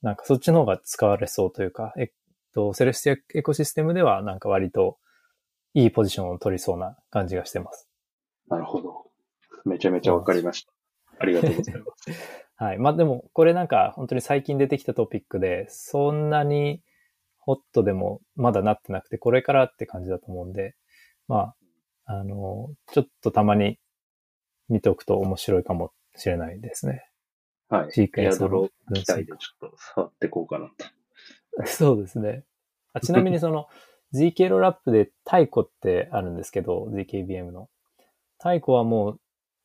[0.00, 2.08] なんかそっちの方が使われそうというか、えっ
[2.54, 4.96] と、セレスティアエコシステムではなんか割と
[5.74, 7.86] いいポジションを取りそうな感じがしてます。
[8.48, 9.10] なるほど。
[9.66, 10.72] めちゃめちゃわかりました。
[11.18, 12.10] ありがとうございます。
[12.56, 12.78] はい。
[12.78, 16.82] まあでも、これなんか本当に最近出てきたトピックで、そんなに
[17.44, 20.74] ホットでもまだなってなくて、これからって感じだと思うんで、
[21.28, 21.54] ま
[22.06, 23.78] あ、あの、ちょっとたまに
[24.68, 27.04] 見ておくと面白いかもしれないですね。
[27.68, 27.92] はい。
[27.92, 30.70] シークエンスの分機体析でちょっと触っていこうかな
[31.56, 31.66] と。
[31.66, 32.44] そうですね。
[32.92, 33.66] あちなみにその
[34.14, 37.68] GK ローラップで太鼓ってあるんですけど、GKBM の。
[38.38, 39.20] 太鼓はもう、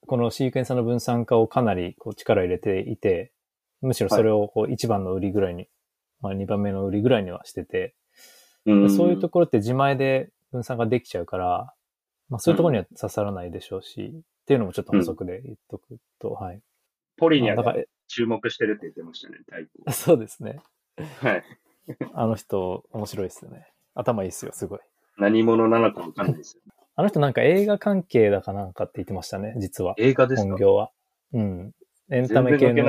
[0.07, 3.33] このシークエンサーの分散化をかなりこう力入れていて、
[3.81, 5.67] むしろそれをこう一番の売りぐらいに、
[6.21, 7.95] まあ二番目の売りぐらいにはしてて、
[8.65, 11.73] うんそういうところって自前で分散ができちゃうから、
[12.29, 16.61] まあそういうところには刺さらないでしょうし、っていうのもちょっと補足で言っとくと、はい。
[17.17, 17.75] ポリニャが
[18.07, 19.69] 注目してるって言ってましたね、タイプ。
[19.91, 20.59] そうですね。
[21.21, 21.43] はい。
[22.13, 23.67] あの人面白いですよね。
[23.95, 24.79] 頭いいですよ、すごい。
[25.17, 26.63] 何者なのかわかんないですよ。
[26.95, 29.93] あの人なんか映画関係だかなんかって言ってましたね、実は。
[29.97, 30.49] 映画ですか？
[30.49, 30.91] 本業は。
[31.33, 31.71] うん。
[32.11, 32.85] エンタメ系の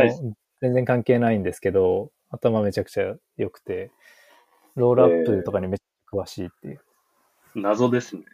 [0.60, 3.90] 全然関係ないんですけど、頭めちゃくちゃ良くて、
[4.74, 6.80] ロールアップとかにめっちゃ詳しいっていう。
[7.54, 8.24] 謎ですね。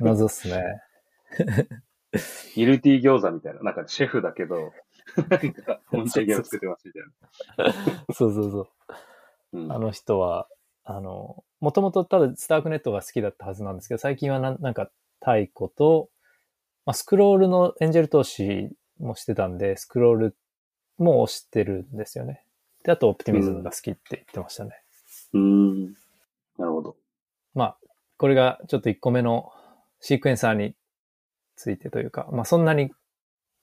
[0.00, 0.82] 謎っすね。
[2.54, 3.60] ギルティ餃子みたいな。
[3.60, 4.72] なんかシェフだけど、
[5.28, 7.74] なんか、本チェゲを作ってますみたい
[8.12, 8.68] そうそうそう。
[9.52, 9.64] な。
[9.64, 10.48] うんあの人は、
[10.84, 16.08] あの、もともとただスタークネットが好きだったはずなんですけど、最近はなんなんか太鼓と、
[16.86, 20.36] まあ、スクロールのエンジェル投資もしてたんで、スクロール
[20.96, 22.44] も推してるんですよね。
[22.88, 24.70] で、あとオプティミズムが好きって言ってましたね。
[25.34, 25.84] うーん。
[26.56, 26.96] なるほど。
[27.52, 27.78] まあ、
[28.16, 29.52] これがちょっと1個目の
[30.00, 30.74] シークエンサーに
[31.54, 32.90] ついてというか、まあそんなに、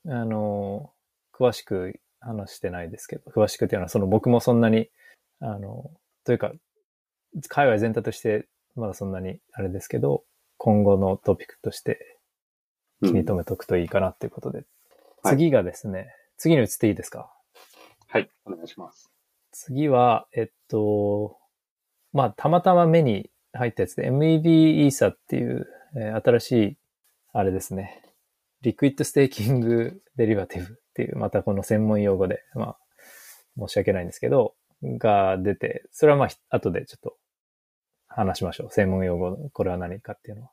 [0.07, 0.93] あの、
[1.33, 4.91] 詳しく話してないですけど、詳しくっていうのはその僕もそんなに、
[5.39, 5.89] あの、
[6.23, 6.53] というか、
[7.49, 10.23] 界隈全体としてまだそんなにあれですけど、
[10.57, 12.19] 今後のトピックとして
[13.01, 14.59] 気に留めとくといいかなっていうことで。
[14.59, 14.67] はい
[15.27, 17.33] 次がですね、次に移っていいですか？
[18.09, 19.14] はい、お願いします。
[19.57, 21.37] 次は、えっと、
[22.11, 25.65] まあ、たまたま目に入ったやつで MEB イーサっていう、
[25.97, 26.77] えー新しい、
[27.31, 28.01] あれですね。
[28.61, 32.77] liquid staking derivative っていう、またこの専門用語で、まあ、
[33.57, 37.15] 申し訳ないんですけど、が出て、それはまあ、後でちょっと
[38.09, 38.71] 話しましょう。
[38.71, 40.51] 専門用語、これは何かっていうのは。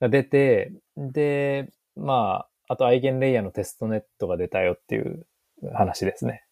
[0.00, 5.26] が出て、で、まあ、あとアイゲンレイヤーのテストネットが出たよっていう
[5.74, 6.42] 話ですね。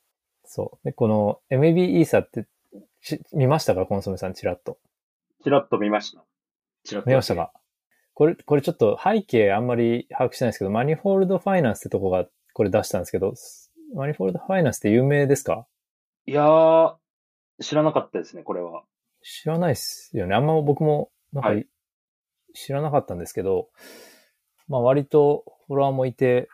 [0.54, 0.84] そう。
[0.84, 2.46] で、この MAB イーサって
[3.00, 3.86] し見ましたか？
[3.86, 4.78] コンソメさん、チラッと。
[5.42, 6.22] チラッと見ました。
[6.84, 7.52] チラッと見ましたか？
[8.12, 13.32] これ、これちょっと背景あんまり把握してないですけど、マニフォールドファイナンスってとこがこれ出したんですけど、
[13.94, 15.66] マニフォールドファイナンスって有名ですか？
[16.26, 16.94] いやー、
[17.60, 18.82] 知らなかったですね、これは。
[19.22, 20.34] 知らないっすよね。
[20.34, 21.66] あんま僕も、なんか、はい
[22.54, 23.70] 知らなかったんですけど、
[24.68, 26.50] まあ割とフォロワーもいて、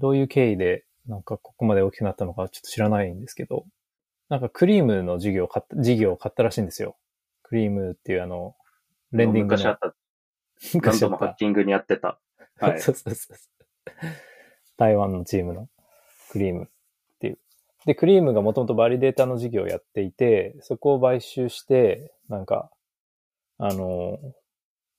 [0.00, 3.64] どういう経緯で、なんかここまで大きくなったのかちょっと知らないんですけど、
[4.28, 6.96] なんかクリームの事業を買った、事業を買ったらしいんですよ。
[7.42, 8.54] クリームっていうあの、
[9.12, 9.58] レンディングの。
[9.58, 9.94] 昔あった、何
[10.74, 11.36] 昔あったハッ。
[11.36, 12.20] キングにやってた。
[12.58, 12.78] はい。
[12.80, 13.36] そうそうそう。
[14.76, 15.68] 台湾のチームの
[16.30, 16.68] クリームっ
[17.18, 17.38] ていう。
[17.86, 22.70] で、クリームがもともとバリデータの事業をやっていて、そこを買収して、なんか、
[23.58, 24.18] あの、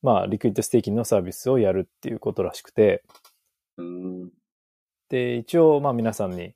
[0.02, 3.02] まあ、 liquid staking のサービスをやるっていうことらしくて、
[3.78, 4.30] うーん。
[5.12, 6.54] で、一応、まあ皆さんに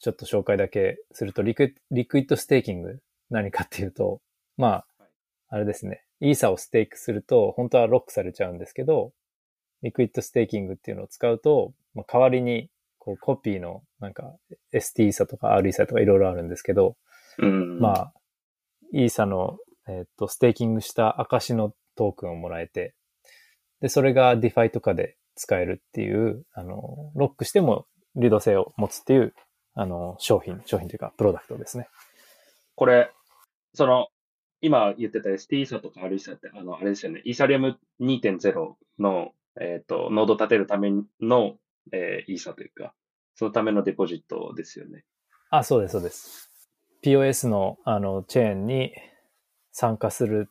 [0.00, 2.98] ちょっと紹介だけすると、リクイ liquid staking
[3.30, 4.20] 何かっていうと、
[4.56, 5.04] まあ、
[5.48, 6.02] あれですね。
[6.20, 9.12] イーサをステークすると、本当はロックされちゃうんですけど、
[9.82, 14.34] liquid staking っていうのを使うと、まあ、代わりに、こう、コピーの、なんか、
[14.74, 16.96] ST イーサとか R イーサとかいろいろあるんですけど、
[17.38, 17.78] うん。
[17.78, 18.12] まあ、
[18.92, 22.94] イーサの、えっ、と、ステーキングした証のトークンをもらえて、
[23.80, 29.34] で、それが DeFi とかで使えるっていう、あの、ロックしても流動性を持つっていう、
[29.74, 31.88] あの、商品、商品というか、プロダクトですね。
[32.74, 33.10] これ、
[33.74, 34.08] その、
[34.60, 37.22] 今言ってた ST イーサとか R イーサって、あの、あれですよね。
[37.24, 41.56] イーサリアム2.0の、えっ、と、ノード立てるための、
[41.92, 42.92] えーイーサというか、
[43.36, 45.04] そのためのデポジットですよね。
[45.50, 46.50] あ、そうです、そうです。
[47.04, 48.92] POS の、あの、チェーンに
[49.70, 50.50] 参加する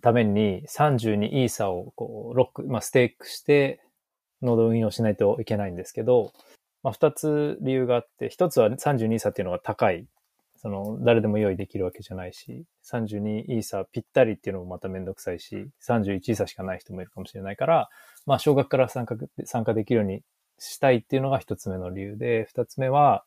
[0.00, 3.80] ために32イーサをこうロック、まあ、ステークして、
[4.42, 6.32] ノード運用しないといけないんですけど、
[6.82, 10.06] まあ、二つ理由があって、一つは32イーサっていうのが高い。
[10.56, 17.88] その、誰でも用意できるわけじゃないし、32イーサぴったりっていうのもまためんどくさいし、31イーサしかない人もいるかもしれないから、
[18.24, 20.22] まあ、少額から参加、参加できるように
[20.58, 23.24] したいっていうのが一つ目の理由で、二つ目は、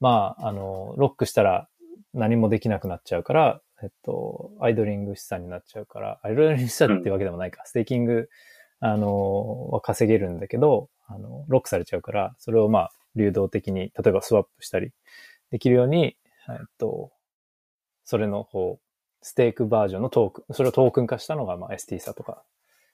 [0.00, 1.68] まあ、あの、ロックしたら
[2.14, 8.28] 何もできなくなっちゃうから、えっと、アイドリング資産になっちゃうから、アイドリング資産っていうわけでもないか、ステーキング、
[8.80, 14.92] あの、は稼げるんだけど、あの、ロックされちゃうから、それをまあ、流動的に、例えばスワップしたり
[15.50, 16.16] できるように、
[16.48, 17.10] えっと、
[18.04, 18.78] それの方、
[19.22, 22.42] ステークバージョンのトークン、それをトークン化したのが、まあ、ST サとか、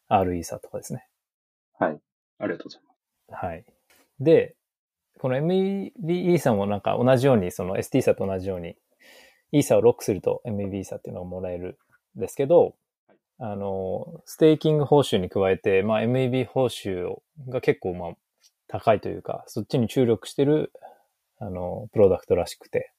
[0.09, 1.07] RE サとかですね。
[1.79, 2.01] はい。
[2.39, 2.83] ありがとうござい
[3.29, 3.45] ます。
[3.45, 3.65] はい。
[4.21, 4.57] で、
[5.19, 8.77] この MEV サもなんか同じように、その ST サと同じように、
[9.53, 11.79] イーサをロックすると MEV サっていうのがもらえる
[12.17, 12.75] んですけど、
[13.39, 18.13] あの、ステーキング報酬に加えて、まあ MEV 報酬をが結構まあ
[18.69, 20.73] 高いというか、そっちに注力してる、
[21.39, 22.93] あの、プロダクトらしくて、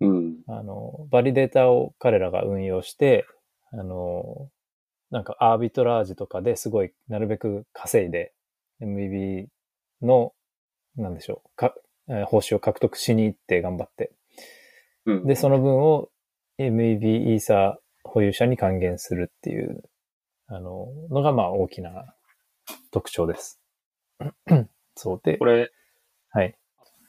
[0.00, 0.36] うん。
[0.48, 3.26] あの、バリデータを彼らが運用して、
[3.72, 4.48] あの、
[5.10, 8.32] なんかアービトラージとかですごいなるべく稼いで、
[8.80, 9.46] MVB
[10.02, 10.32] の、
[10.96, 11.74] なんでしょう、か、
[12.08, 14.12] えー報酬を獲得しに行って頑張って。
[15.06, 15.26] うん。
[15.26, 16.10] で、その分を
[16.58, 19.82] MVB イーサ保有者に還元するっていう、
[20.46, 22.14] あの、のがまあ大きな
[22.90, 23.60] 特徴です。
[24.94, 25.72] そうでこ、れ、
[26.30, 26.54] はい。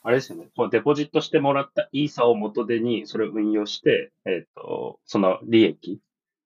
[0.01, 0.47] あれですよね。
[0.55, 5.99] こうデポジットしてもらったイーサを元手に、それを運用して、えっ、と、その利益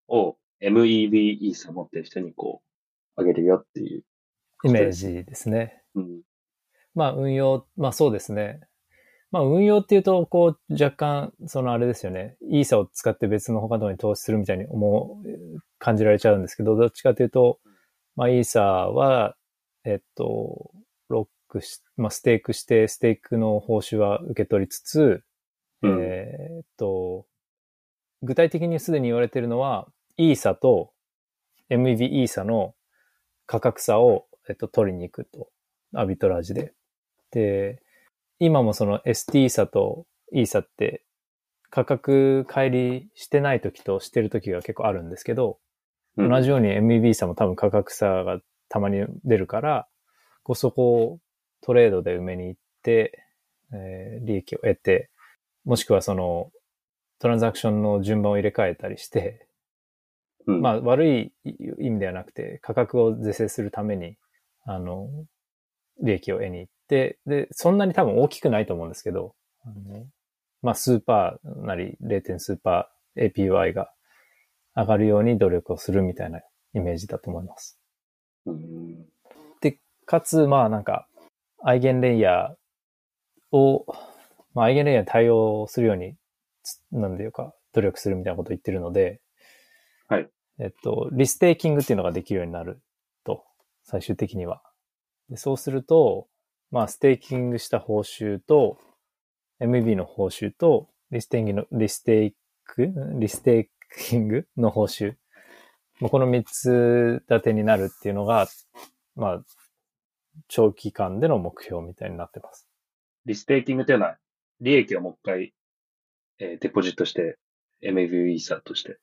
[0.08, 2.62] を MEV イーサ持ってる人にこ
[3.18, 4.04] う、あげるよっていう。
[4.66, 5.84] イメージですね。
[5.96, 6.22] うん。
[6.96, 8.62] まあ運用、まあそうですね。
[9.32, 12.36] まあ運用っていうと、こう若干、そのあれですよね。
[12.50, 17.60] イーサを使って別の他のに投資するみたいに思う、感じられちゃうんですけど、どっちかというと、
[18.16, 19.36] まあイーサは、
[19.86, 20.72] えっと、
[21.10, 25.24] ロックし、まあステークして、ステークの報酬は受け取りつつ、
[25.82, 27.26] うんえーっと、
[28.24, 29.88] 具体的にすでに言われているのは、
[30.18, 30.92] イーサと
[31.70, 32.74] MEV イーサの
[33.46, 35.50] 価格差を、えっと、取りに行くと。
[35.94, 36.74] アビトラージで。
[37.32, 37.82] で、
[38.40, 41.04] 今もその ST イーサとイーサって
[41.70, 45.60] 価格乖離してない時としてる時が結構あるんですけど、
[46.18, 46.30] うん。
[46.30, 49.88] 同じように MEV 差も多分価格差がたまに出るから、
[50.44, 51.20] こうそこを
[51.62, 53.24] トレードで埋めに行って、
[53.74, 55.10] えー利益を得て、
[55.66, 56.52] もしくはその
[57.20, 59.48] トランザクションの順番を入れ替えたりして、
[60.48, 60.62] うん。
[60.62, 61.34] まあ悪い
[61.80, 64.18] 意味ではなくて価格を是正するために、
[64.66, 65.08] あの、
[66.02, 70.06] 利益を得に行って、で、そんなに多分大きくないと思うんですけど、あの
[70.62, 72.40] まあ数パーなり 0.
[72.40, 73.92] 数パー APY が
[74.76, 76.42] 上がるように努力をするみたいな
[76.74, 77.80] イメージだと思います。
[78.46, 79.06] うん
[79.62, 81.08] で、かつ、まあなんか、
[81.62, 83.86] アイゲンレイヤーを、
[84.54, 86.16] まあアイゲンレイヤーに対応するように、
[86.64, 89.22] つなんていうか、努力するみたいなことを言ってるので、
[90.08, 90.30] はい。
[90.60, 92.82] えっと、リステーキングっていうのができるようになる
[93.24, 93.46] と、
[93.84, 94.62] 最終的には。
[95.30, 96.28] でそうすると、
[96.72, 98.78] まあステーキングした報酬と、
[99.60, 102.34] MEV の報酬と、リスティングの、リステー
[102.66, 103.68] クリステー
[104.08, 105.16] キングの報酬。
[106.00, 108.48] もうこの三つ立てになるっていうのが、
[109.16, 109.44] まあ、
[110.48, 112.70] 長期間での目標みたいになってます。
[113.26, 114.18] リステーキングというのは、
[114.62, 115.54] 利益をもう一回、
[116.40, 117.38] えーデポジットして、
[117.84, 118.98] MAV イーサーとして、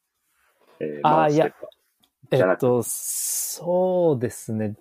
[0.81, 1.52] えーあーいや
[2.31, 4.74] えっと、そうですね。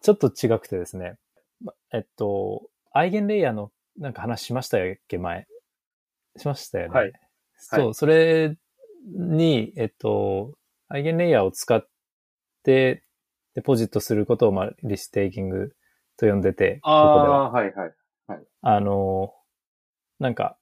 [0.00, 1.16] ちょっと違くてですね。
[1.64, 5.46] まえっと、アイゲンレイヤーのなんか話しましたよっけ、前？
[6.36, 6.94] しましたよね。
[6.94, 7.12] はい
[7.56, 8.56] そう、はそれ
[9.06, 10.54] に、えっと、
[10.88, 11.86] EigenLayer を使っ
[12.62, 13.04] て
[13.54, 15.74] デポジットすることを、まあ、 restaking
[16.16, 17.44] と呼んでて、ここでは。
[17.44, 17.94] ああ、はいはい。
[18.62, 19.34] あの、
[20.18, 20.56] なんか、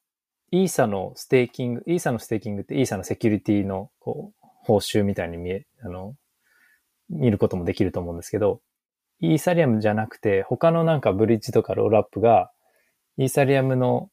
[0.51, 6.15] イーサのステーキング、イーサのステーキングってイーサのセキュリティの、こう、報酬みたいに見え、あの、
[7.09, 8.61] 見ることもできると思うんですけど、
[9.23, 12.51] Ethereum じゃなくて、他のなんかブリッジとかロールアップが、
[13.17, 14.09] Ethereum の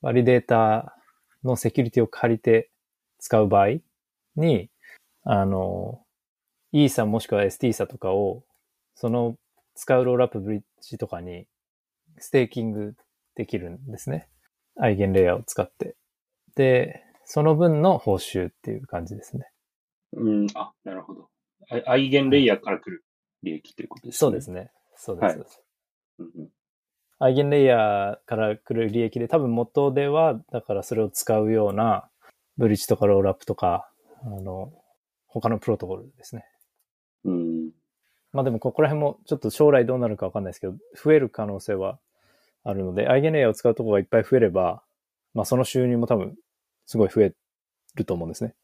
[0.00, 0.96] validator
[1.44, 2.70] のセキュリティを借りて
[3.18, 3.80] 使う場合
[4.36, 4.70] に、
[5.22, 6.00] あの、
[6.72, 8.42] イーサもしくは ST サとかを、
[8.94, 9.36] その
[9.74, 11.46] 使う rollup ブリッジとかに
[12.18, 12.94] ステーキング
[13.34, 14.30] できるんですね。
[14.80, 15.94] EigenLayer を使って。
[16.54, 19.50] で、その分の報酬っていう感じですね。
[20.14, 21.28] うん、あ、なるほど。
[21.68, 23.04] アイアイゲンレイヤーから来る
[23.44, 24.18] 利益ということですね。
[24.18, 24.70] そうですね。
[24.96, 25.24] そうです。
[25.24, 25.60] はいそ
[26.18, 26.48] うんうん。
[27.20, 32.08] アイゲンレイヤーから来る利益で多分元では、だからそれを使うような
[32.58, 33.88] ブリッジとかロールアップとか、
[34.22, 34.72] あの、
[35.26, 36.44] 他のプロトコルですね。
[37.24, 37.70] うん。
[38.32, 41.98] まあでもここら辺もちょっと将来どうなるかわかんないですけど、増える可能性は
[42.64, 44.82] あるので、アイゲンレイヤーを使うところがいっぱい増えれば、
[45.34, 46.36] まあその収入も多分
[46.86, 47.34] すごい増え
[47.94, 48.54] ると思うんですね。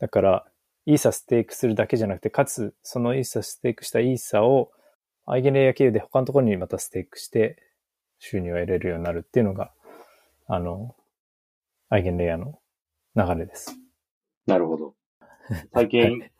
[0.00, 0.46] だから、
[0.86, 4.72] イーサステークするだけじゃなくて、かつそのイーサステークしたイーサを
[5.26, 7.62] アイゲンレイヤー経由で他のところにまたステークして
[8.18, 9.72] 収入を得れるようになるっていうのが、
[10.46, 10.96] あの、
[11.88, 12.58] アイゲンレイヤーの
[13.14, 13.76] 流れです。
[14.46, 14.94] なるほど。
[15.72, 16.30] 最近、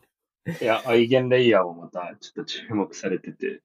[0.61, 3.63] いや、アイゲンレイヤーもまたちょっと注目されてて、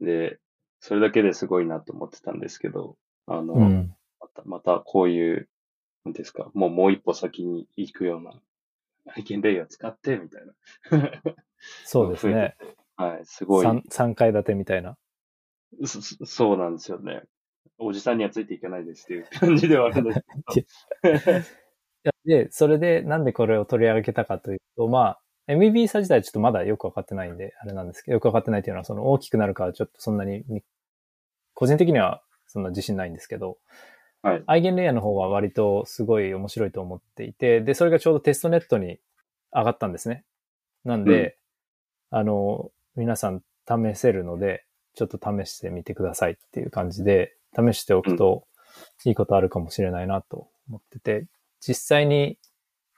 [0.00, 0.38] で、
[0.80, 2.96] それだけですごいなと思ってたんですけど、
[3.26, 3.96] あの、うん。
[4.20, 5.48] また、またこういう、
[6.04, 8.32] なんですか、もうもう一歩先に行くような、
[9.06, 11.10] アイゲンレイヤー使って、みたいな。
[11.84, 12.56] そうですね。
[12.96, 13.66] はい、すごい。
[13.66, 14.96] 3, 3階建てみたいな。
[15.84, 17.22] そそそうなんですよね。
[17.78, 22.12] おじさんにはついていけないですっていう感じではあるんですけど。
[22.24, 30.62] で、それでなんでこれを取り上げたかというと、まあ、MEB 差自体ちょっとまだよくわかってないんで、あれなんですけど、よくわかってないというのは、その大きくなるかはちょっとそんなにみ、
[31.54, 33.58] 個人的にはそんな自信ないんですけど、
[34.22, 34.42] はい。
[34.46, 38.98] アイゲンレイヤーの方は割とすごい面白いと思っていて、で、それがちょうどテストネットに
[39.52, 40.24] 上がったんですね。
[40.84, 41.36] なんで、
[42.10, 48.46] あの、皆さん試せるので、ちょっと試してみてくださいっていう感じで、試しておくと
[49.04, 51.26] いいことあるかもしれないなと思ってて、
[51.60, 52.38] 実際に、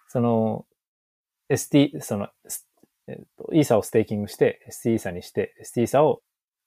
[0.08, 0.66] その、
[1.48, 2.66] ST、その、す
[3.06, 6.22] えっと、イーサをステーキングして、ST イーサにして、ST イーサを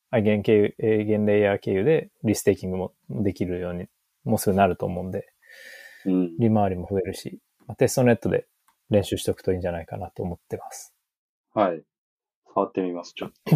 [0.09, 3.87] アイゲン経由、アイゲンレイヤー経由でリステーキングもできるように
[4.27, 5.27] もうすぐなると思うんで、
[6.05, 6.37] うん。
[6.37, 8.45] 利回りも増えるし、まあテストネットで
[8.89, 10.93] 練習しておくといいんじゃないかなと思ってます。
[11.53, 11.83] はい。
[12.53, 13.55] 触ってみます、ちょっと。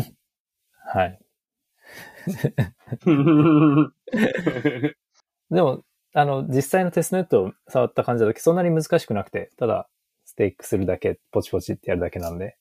[0.94, 1.20] はい。
[5.50, 9.90] でも、あの、実際のテストネットを触った感じだとそんなに難しくなくて、ただ、
[10.26, 12.58] ステークするだけ、ポチポチってやるだけなんで、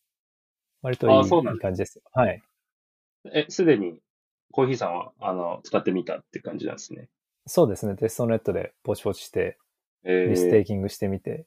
[0.82, 2.02] 割といいあそうなんだいい感じですよ。
[2.12, 2.42] はい。
[3.32, 4.00] え、すでに、
[4.52, 7.08] コーヒーさんは、あの、使ってみたって感じなんですね。
[7.46, 7.96] そうですね。
[7.96, 9.58] テストネットでポチポチして、
[10.04, 11.46] えリステーキングしてみて、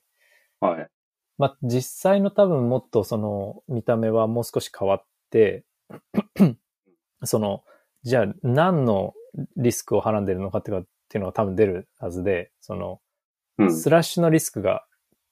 [0.62, 0.90] ー、はい。
[1.38, 5.64] まあ、実際の多分もっとその見た目はもう少し変わって、
[7.24, 7.64] その、
[8.04, 9.14] じゃあ何の
[9.58, 13.02] リスクをはらんでるのかっていうかっていうのが多分出るはずで、その、
[13.58, 13.76] うん。
[13.76, 14.86] スラッシュのリスクが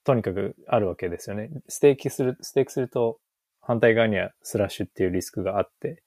[0.03, 1.49] とにかくあるわけですよね。
[1.67, 3.19] ステーキする、ステーキすると
[3.61, 6.03] 反対側にはスラッシュっていうリスクがあって、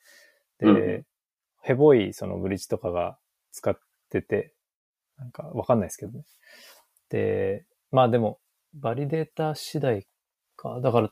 [0.59, 1.07] で、うん
[1.65, 3.17] ヘボいそのブリッジとかが
[3.51, 3.79] 使っ
[4.21, 4.55] てて、
[5.19, 6.25] なんかわかんないですけどね。
[7.11, 8.41] で、まあでも、
[8.75, 10.07] validator 次第
[10.57, 10.81] か。
[10.81, 11.11] だから、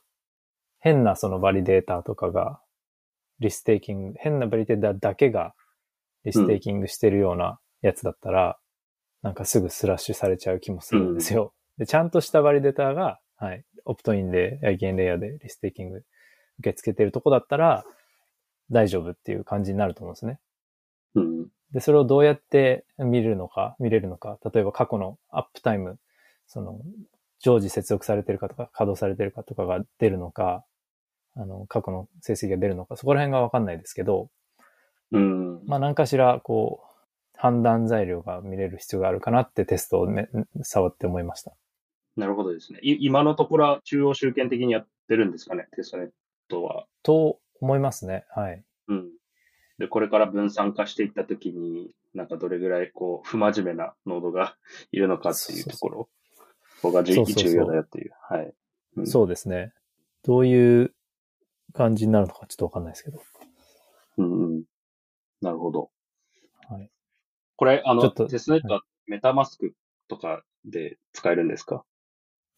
[0.80, 2.60] 変なその validator とかが、
[3.38, 5.54] restaking、変な validator だけが
[6.24, 8.58] restaking してるようなやつだったら、
[9.22, 11.54] なんかすぐスラッシュされちゃう気もするんですよ。
[11.78, 16.04] で、ちゃんとした validator が、はい、 opt-in で、 EigenLayer で restaking
[16.60, 17.84] 受け付けてるとこだったら、
[18.70, 20.40] 大丈夫っていう感じになると思うんですね。
[21.14, 21.48] うん。
[21.72, 25.98] で、それをどうやって見れるのか、見れるのか、例えば過去の uptime、
[26.46, 26.80] その、
[27.40, 30.64] 常時接続されてるかとか、稼働されてるかとかが出るのか、
[31.34, 34.28] あの、過去の成績が出るのか、そこら辺がわかんないですけど、
[35.12, 35.60] うん。
[35.66, 36.92] まあ何かしら、こう、
[37.34, 40.28] 判断材料が見れる必要があるかなってテストをめ
[40.62, 41.52] 触って思いました。
[42.16, 42.78] なるほどですね。
[42.82, 46.10] い今のところは中央集権的にやってるんですかね、テストネッ
[46.48, 46.86] トは。
[47.02, 48.24] と思いますね。
[48.30, 48.62] はい。
[49.78, 49.84] うん。
[49.84, 54.56] で、これから分散化していったときに、なんかどれぐらいこう、不真面目なノードが
[54.92, 55.98] いるのかっていうところ、
[56.82, 58.12] ここが重要だよっていう。
[58.28, 58.54] はい。
[58.96, 59.72] うんそうですね。
[60.22, 60.94] どういう
[61.72, 63.22] 感じになるのかちょっとわかんないですけど。
[64.18, 64.64] うんうん。
[65.40, 65.90] なるほど。
[66.68, 66.90] はい。
[67.56, 69.74] これ、あの、ちょっとテストネットはメタマスク
[70.08, 71.84] とかで使えるんですか？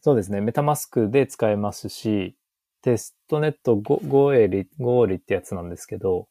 [0.01, 0.41] そうですね。
[0.41, 2.37] メタマスクで使えますし、
[2.83, 6.29] テストネット 5, 5エリ、5エリってやつなんですけど、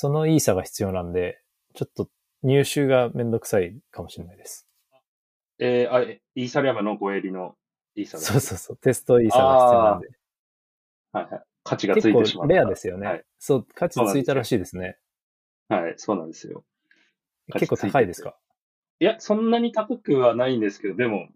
[0.00, 1.40] そのイーサが必要なんで、
[1.74, 2.08] ちょっと
[2.44, 4.68] 入手がめんどくさいかもしれないです。
[5.58, 6.02] えー、あ、
[6.36, 7.56] イーサリアムの5エリの
[7.96, 8.76] イーサがそうそうそう。
[8.76, 10.08] テストイーサが必要なんで。
[11.10, 11.42] はいはい。
[11.64, 12.54] 価値がついてしまった。
[12.54, 13.06] レアですよね。
[13.08, 13.24] はい。
[13.40, 14.98] そう、価値ついたらしいですね。
[15.68, 16.62] はい、そうなんですよ。
[17.54, 18.36] 結構高いですか？
[19.00, 21.26] いや、そんなに高くはないんですけど、でも、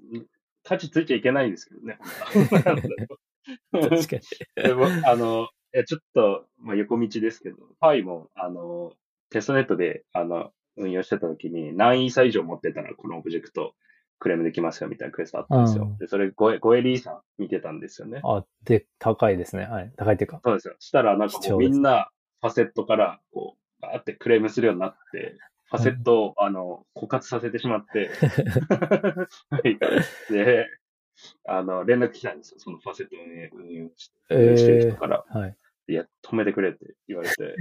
[0.62, 1.98] 価値ついちゃいけないんですけどね。
[3.72, 4.22] 確かに。
[4.54, 8.92] でも、あの、いやちょっと、まあ、横道ですけど、ファイも、あの、
[9.30, 13.74] テストネットで、あの、運用してた時に、何イーサ以上持ってたら、このオブジェクト、
[14.18, 15.84] クレームできますよ、みたいなクエストあったんですよ。
[15.84, 18.20] うんで、それ5、5エリーさん見てたんですよね。
[18.22, 19.64] あ、で、高いですね。
[19.64, 19.92] はい。
[19.96, 20.40] 高いっていうか。
[20.44, 20.76] そうですよ。
[20.78, 22.10] したら、なんかみんな、
[22.40, 25.38] ファセットから、こう、バーってクレームするようになって、
[25.70, 28.10] ファセットを、あの、枯渇させてしまって、
[29.50, 29.78] はい。
[30.30, 30.66] で、
[31.44, 32.60] あの、連絡来たんですよ。
[32.60, 35.24] そのファセット運営運用してるー人から。
[35.28, 35.56] はい。
[35.88, 37.56] いや、止めてくれって言われて、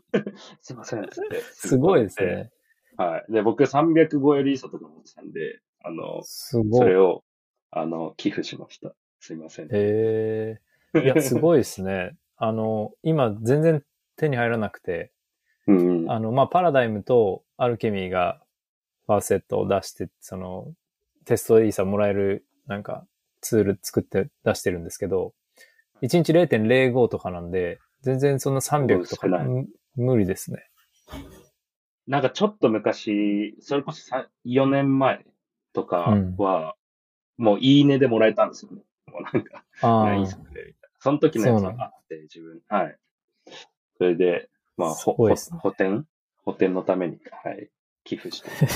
[0.62, 1.40] すいません、つって。
[1.40, 2.50] すごいですね。
[2.96, 3.32] はい。
[3.32, 6.22] で、僕305エリーサとか持ってたんで、あの。
[6.22, 7.24] それを、
[7.70, 8.94] あの、寄付しました。
[9.20, 9.68] すいません。
[9.72, 10.58] え
[10.94, 12.16] えいや、 すごいですね。
[12.36, 13.84] あの、今全然
[14.16, 15.12] 手に入らなくて、
[15.66, 16.10] うんうん。
[16.10, 18.42] あの、まあ、パラダイムとアルケミーが
[19.06, 20.72] ファーセットを出して、その、
[21.24, 23.06] テストイーサもらえる、なんか、
[23.40, 25.34] ツール作って出してるんですけど、
[26.02, 29.28] 1日0.05とかなんで、全然そんな300とか
[29.96, 30.68] 無理ですね。
[32.06, 35.24] なんかちょっと昔、それこそさ4年前
[35.72, 36.74] とかは、
[37.36, 38.82] もういいねでもらえたんですよね。
[39.06, 39.64] もうなんか、
[40.14, 40.28] いな。
[41.00, 42.60] その時のやつがあって、自分。
[42.68, 42.96] はい。
[43.98, 46.04] それで、まあ、すほ、ほね補填？
[46.44, 47.70] 補填のために、はい、
[48.04, 48.50] 寄付して。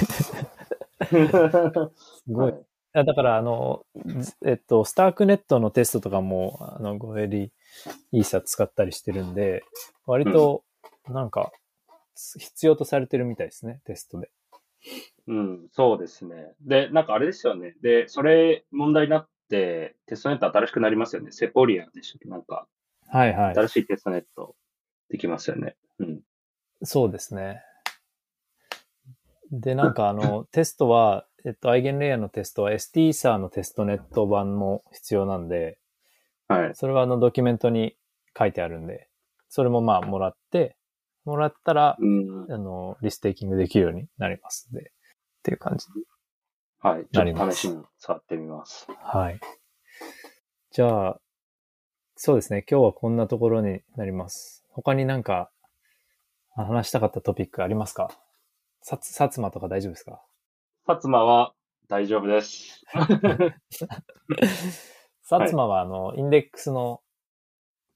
[1.11, 2.53] すごい。
[2.53, 7.53] はいあだから、あの、ずえっと、スタークネットのテストとかも、あの、ゴエリ
[8.11, 9.63] イーサ使ったりしてるんで、
[10.07, 10.65] 割と、
[11.09, 11.53] なんか、
[12.39, 14.31] 必要とされてるみたいですね、テストで。
[15.29, 16.55] うん、そうですね。
[16.61, 17.75] で、なんかあれですよね。
[17.81, 21.31] で、それ問題になって、テストネット新しくなりますよね。
[21.31, 22.29] セポリアでしたっけ？
[22.29, 22.67] なんか、
[23.09, 23.55] はいはい。
[23.55, 24.57] 新しいテストネット
[25.09, 25.77] できますよね。
[26.01, 26.21] うん。
[26.83, 27.63] そうですね。
[29.53, 35.79] で、なんかあの、テストは、えっと、アイゲンレイヤーのテストは ST サーのテストネット版も必要なんで、
[36.49, 36.75] はい。
[36.75, 37.97] それはあのドキュメントに
[38.39, 39.09] 書いてあるんで、
[39.49, 40.77] それもまあもらって、
[41.25, 42.53] もらったら、うん。
[42.53, 44.85] あの、リステーキングできるようになりますんで、っ
[45.43, 45.87] ていう感じ。
[46.81, 47.07] はい。
[47.13, 48.87] ちょなりますっと試しに触ってみます。
[49.03, 49.41] はい。
[50.73, 51.21] じゃあ、
[52.17, 52.65] そうですね。
[52.71, 54.65] 今日はこんなところになります。
[54.71, 55.51] 他になんか、
[56.57, 58.11] あ話したかったトピックありますか？
[58.83, 60.23] さつ、薩摩とか大丈夫ですか？
[60.91, 61.55] 薩摩は
[61.87, 62.85] 大丈夫です。
[65.23, 67.01] 薩摩はあの、インデックスの、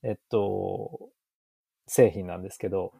[0.05, 1.11] えっと、
[1.89, 2.93] 製品なんですけど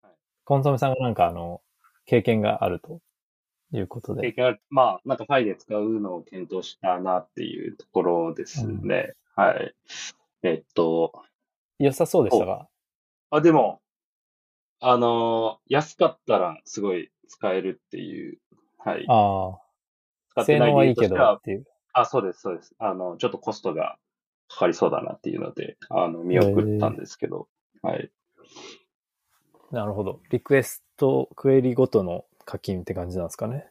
[0.00, 0.12] はい、
[0.44, 1.60] コンソメさんがなんかあの、
[2.06, 3.02] 経験があると
[3.72, 4.22] いうことで。
[4.22, 4.62] 経験ある。
[4.70, 9.12] まあ、なんかファイで使うのを検討したなっていうところですね。
[9.36, 9.74] はい。
[10.42, 11.12] えっと、
[11.78, 12.66] 良さそうでしたが。
[13.28, 13.82] あ、でも、
[14.80, 18.38] あのー安かったらすごい使えるっていう、
[18.84, 19.04] はい。
[19.08, 21.66] ああ、性使ってない能はいいけどてはっていう。
[21.94, 22.74] あ、そうです、そうです。
[22.78, 23.96] あの、ちょっとコストが
[24.48, 27.48] かかりそうだなっていうので、あの、見送ったんですけど、
[27.82, 28.10] はい。
[29.70, 30.20] なるほど。
[30.30, 33.70] リクエスト、クエリごとの課金って感じなんですかね。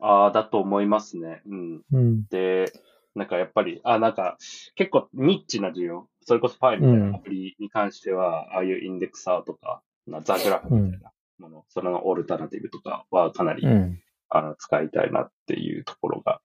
[0.00, 1.42] ああ、だと思いますね。
[1.46, 1.82] うん。
[1.92, 2.26] うん。
[2.26, 2.72] で、
[3.14, 4.36] なんかやっぱり、あ、なんか、
[4.74, 6.08] 結構ニッチな需要。
[6.22, 14.00] それこそファイルみたいなアプリに関しては、ああいうインデックサーとか、なザグラフみたいなもの、それのオルタナティブとかはかなり、うん。
[14.36, 16.40] あの、使いたいなっていうところが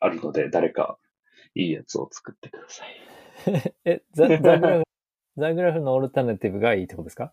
[0.00, 0.98] あるので、誰か
[1.54, 3.74] いいやつを作ってください。
[3.84, 4.84] え、ザザグラフ、
[5.36, 7.32] ザグラフのオルタナティブがいいってことですか？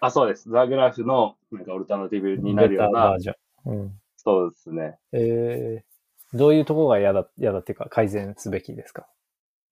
[0.00, 0.50] あ、そうです。
[0.50, 3.32] ザグラフの、なんかオルタナティブになるようなベタバー、ジョ
[3.66, 3.70] ン。
[3.70, 4.00] うん。
[4.16, 4.98] そうですね。
[5.12, 9.06] えー、どういうところが嫌だ、嫌だっていうか改善すべきですか？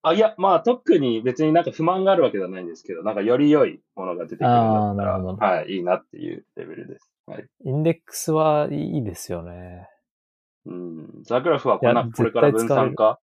[0.02, 7.10] あ、いや、まあ特に別になんか不満があるわけではないんですけど、なんかより良いものが出てくるんだあーったら、なるほどはい、いいなっていうレベルです。
[7.28, 7.46] はい。
[7.64, 9.88] インデックスはいいですよね。
[10.66, 11.22] うん。
[11.22, 13.20] ザグラフはここれから分散化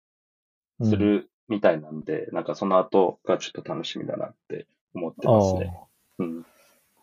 [0.78, 5.80] うんするみたいなんで、なんかその後がちょっと楽しみだなって思ってますね。
[6.18, 6.46] うん。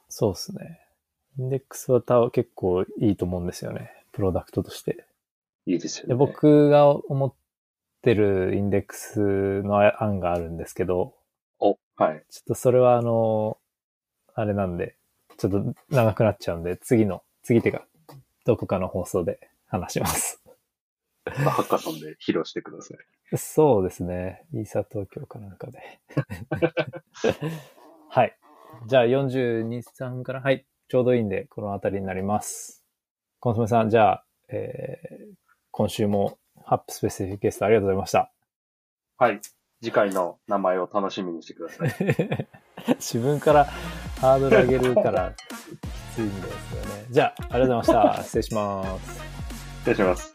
[0.10, 0.80] そうですね。
[1.39, 3.91] インデックスはた結構いいと思うんですよね。
[4.12, 5.06] プロダクトとして。
[5.66, 6.16] でいいですよね。
[6.16, 7.34] 僕が思っ
[8.01, 11.16] てるインデックスの案があるんですけど、
[11.60, 12.24] お、はい。
[12.30, 13.58] ちょっとそれはあの、
[14.36, 14.95] あれなんで、
[15.38, 17.86] ちょっと長くなっちゃうんで、次の、次ってか、
[18.45, 20.41] どこかの放送で話します。
[21.25, 23.38] まあハッカソンで披露してください。
[23.38, 24.45] そうですね。
[24.53, 25.99] イーサ東京かなんかで。
[28.09, 28.38] はい。
[28.88, 30.65] じゃあ42、3から、はい。
[30.89, 32.84] ちょうどいいんで、この辺りになります。
[33.39, 35.36] コンソメさん、じゃあ、えー、
[35.71, 38.31] 今週もハップスペシフィックゲストありがとうございました。
[39.17, 39.41] はい。
[39.81, 42.47] 次回の名前を楽しみにしてください。
[42.99, 43.67] 自分から
[44.24, 47.05] ハードル上げるからきついんですよね。
[47.09, 48.24] じゃあ、ありがとうございました。
[48.24, 49.21] 失礼します。
[49.80, 50.34] 失礼します。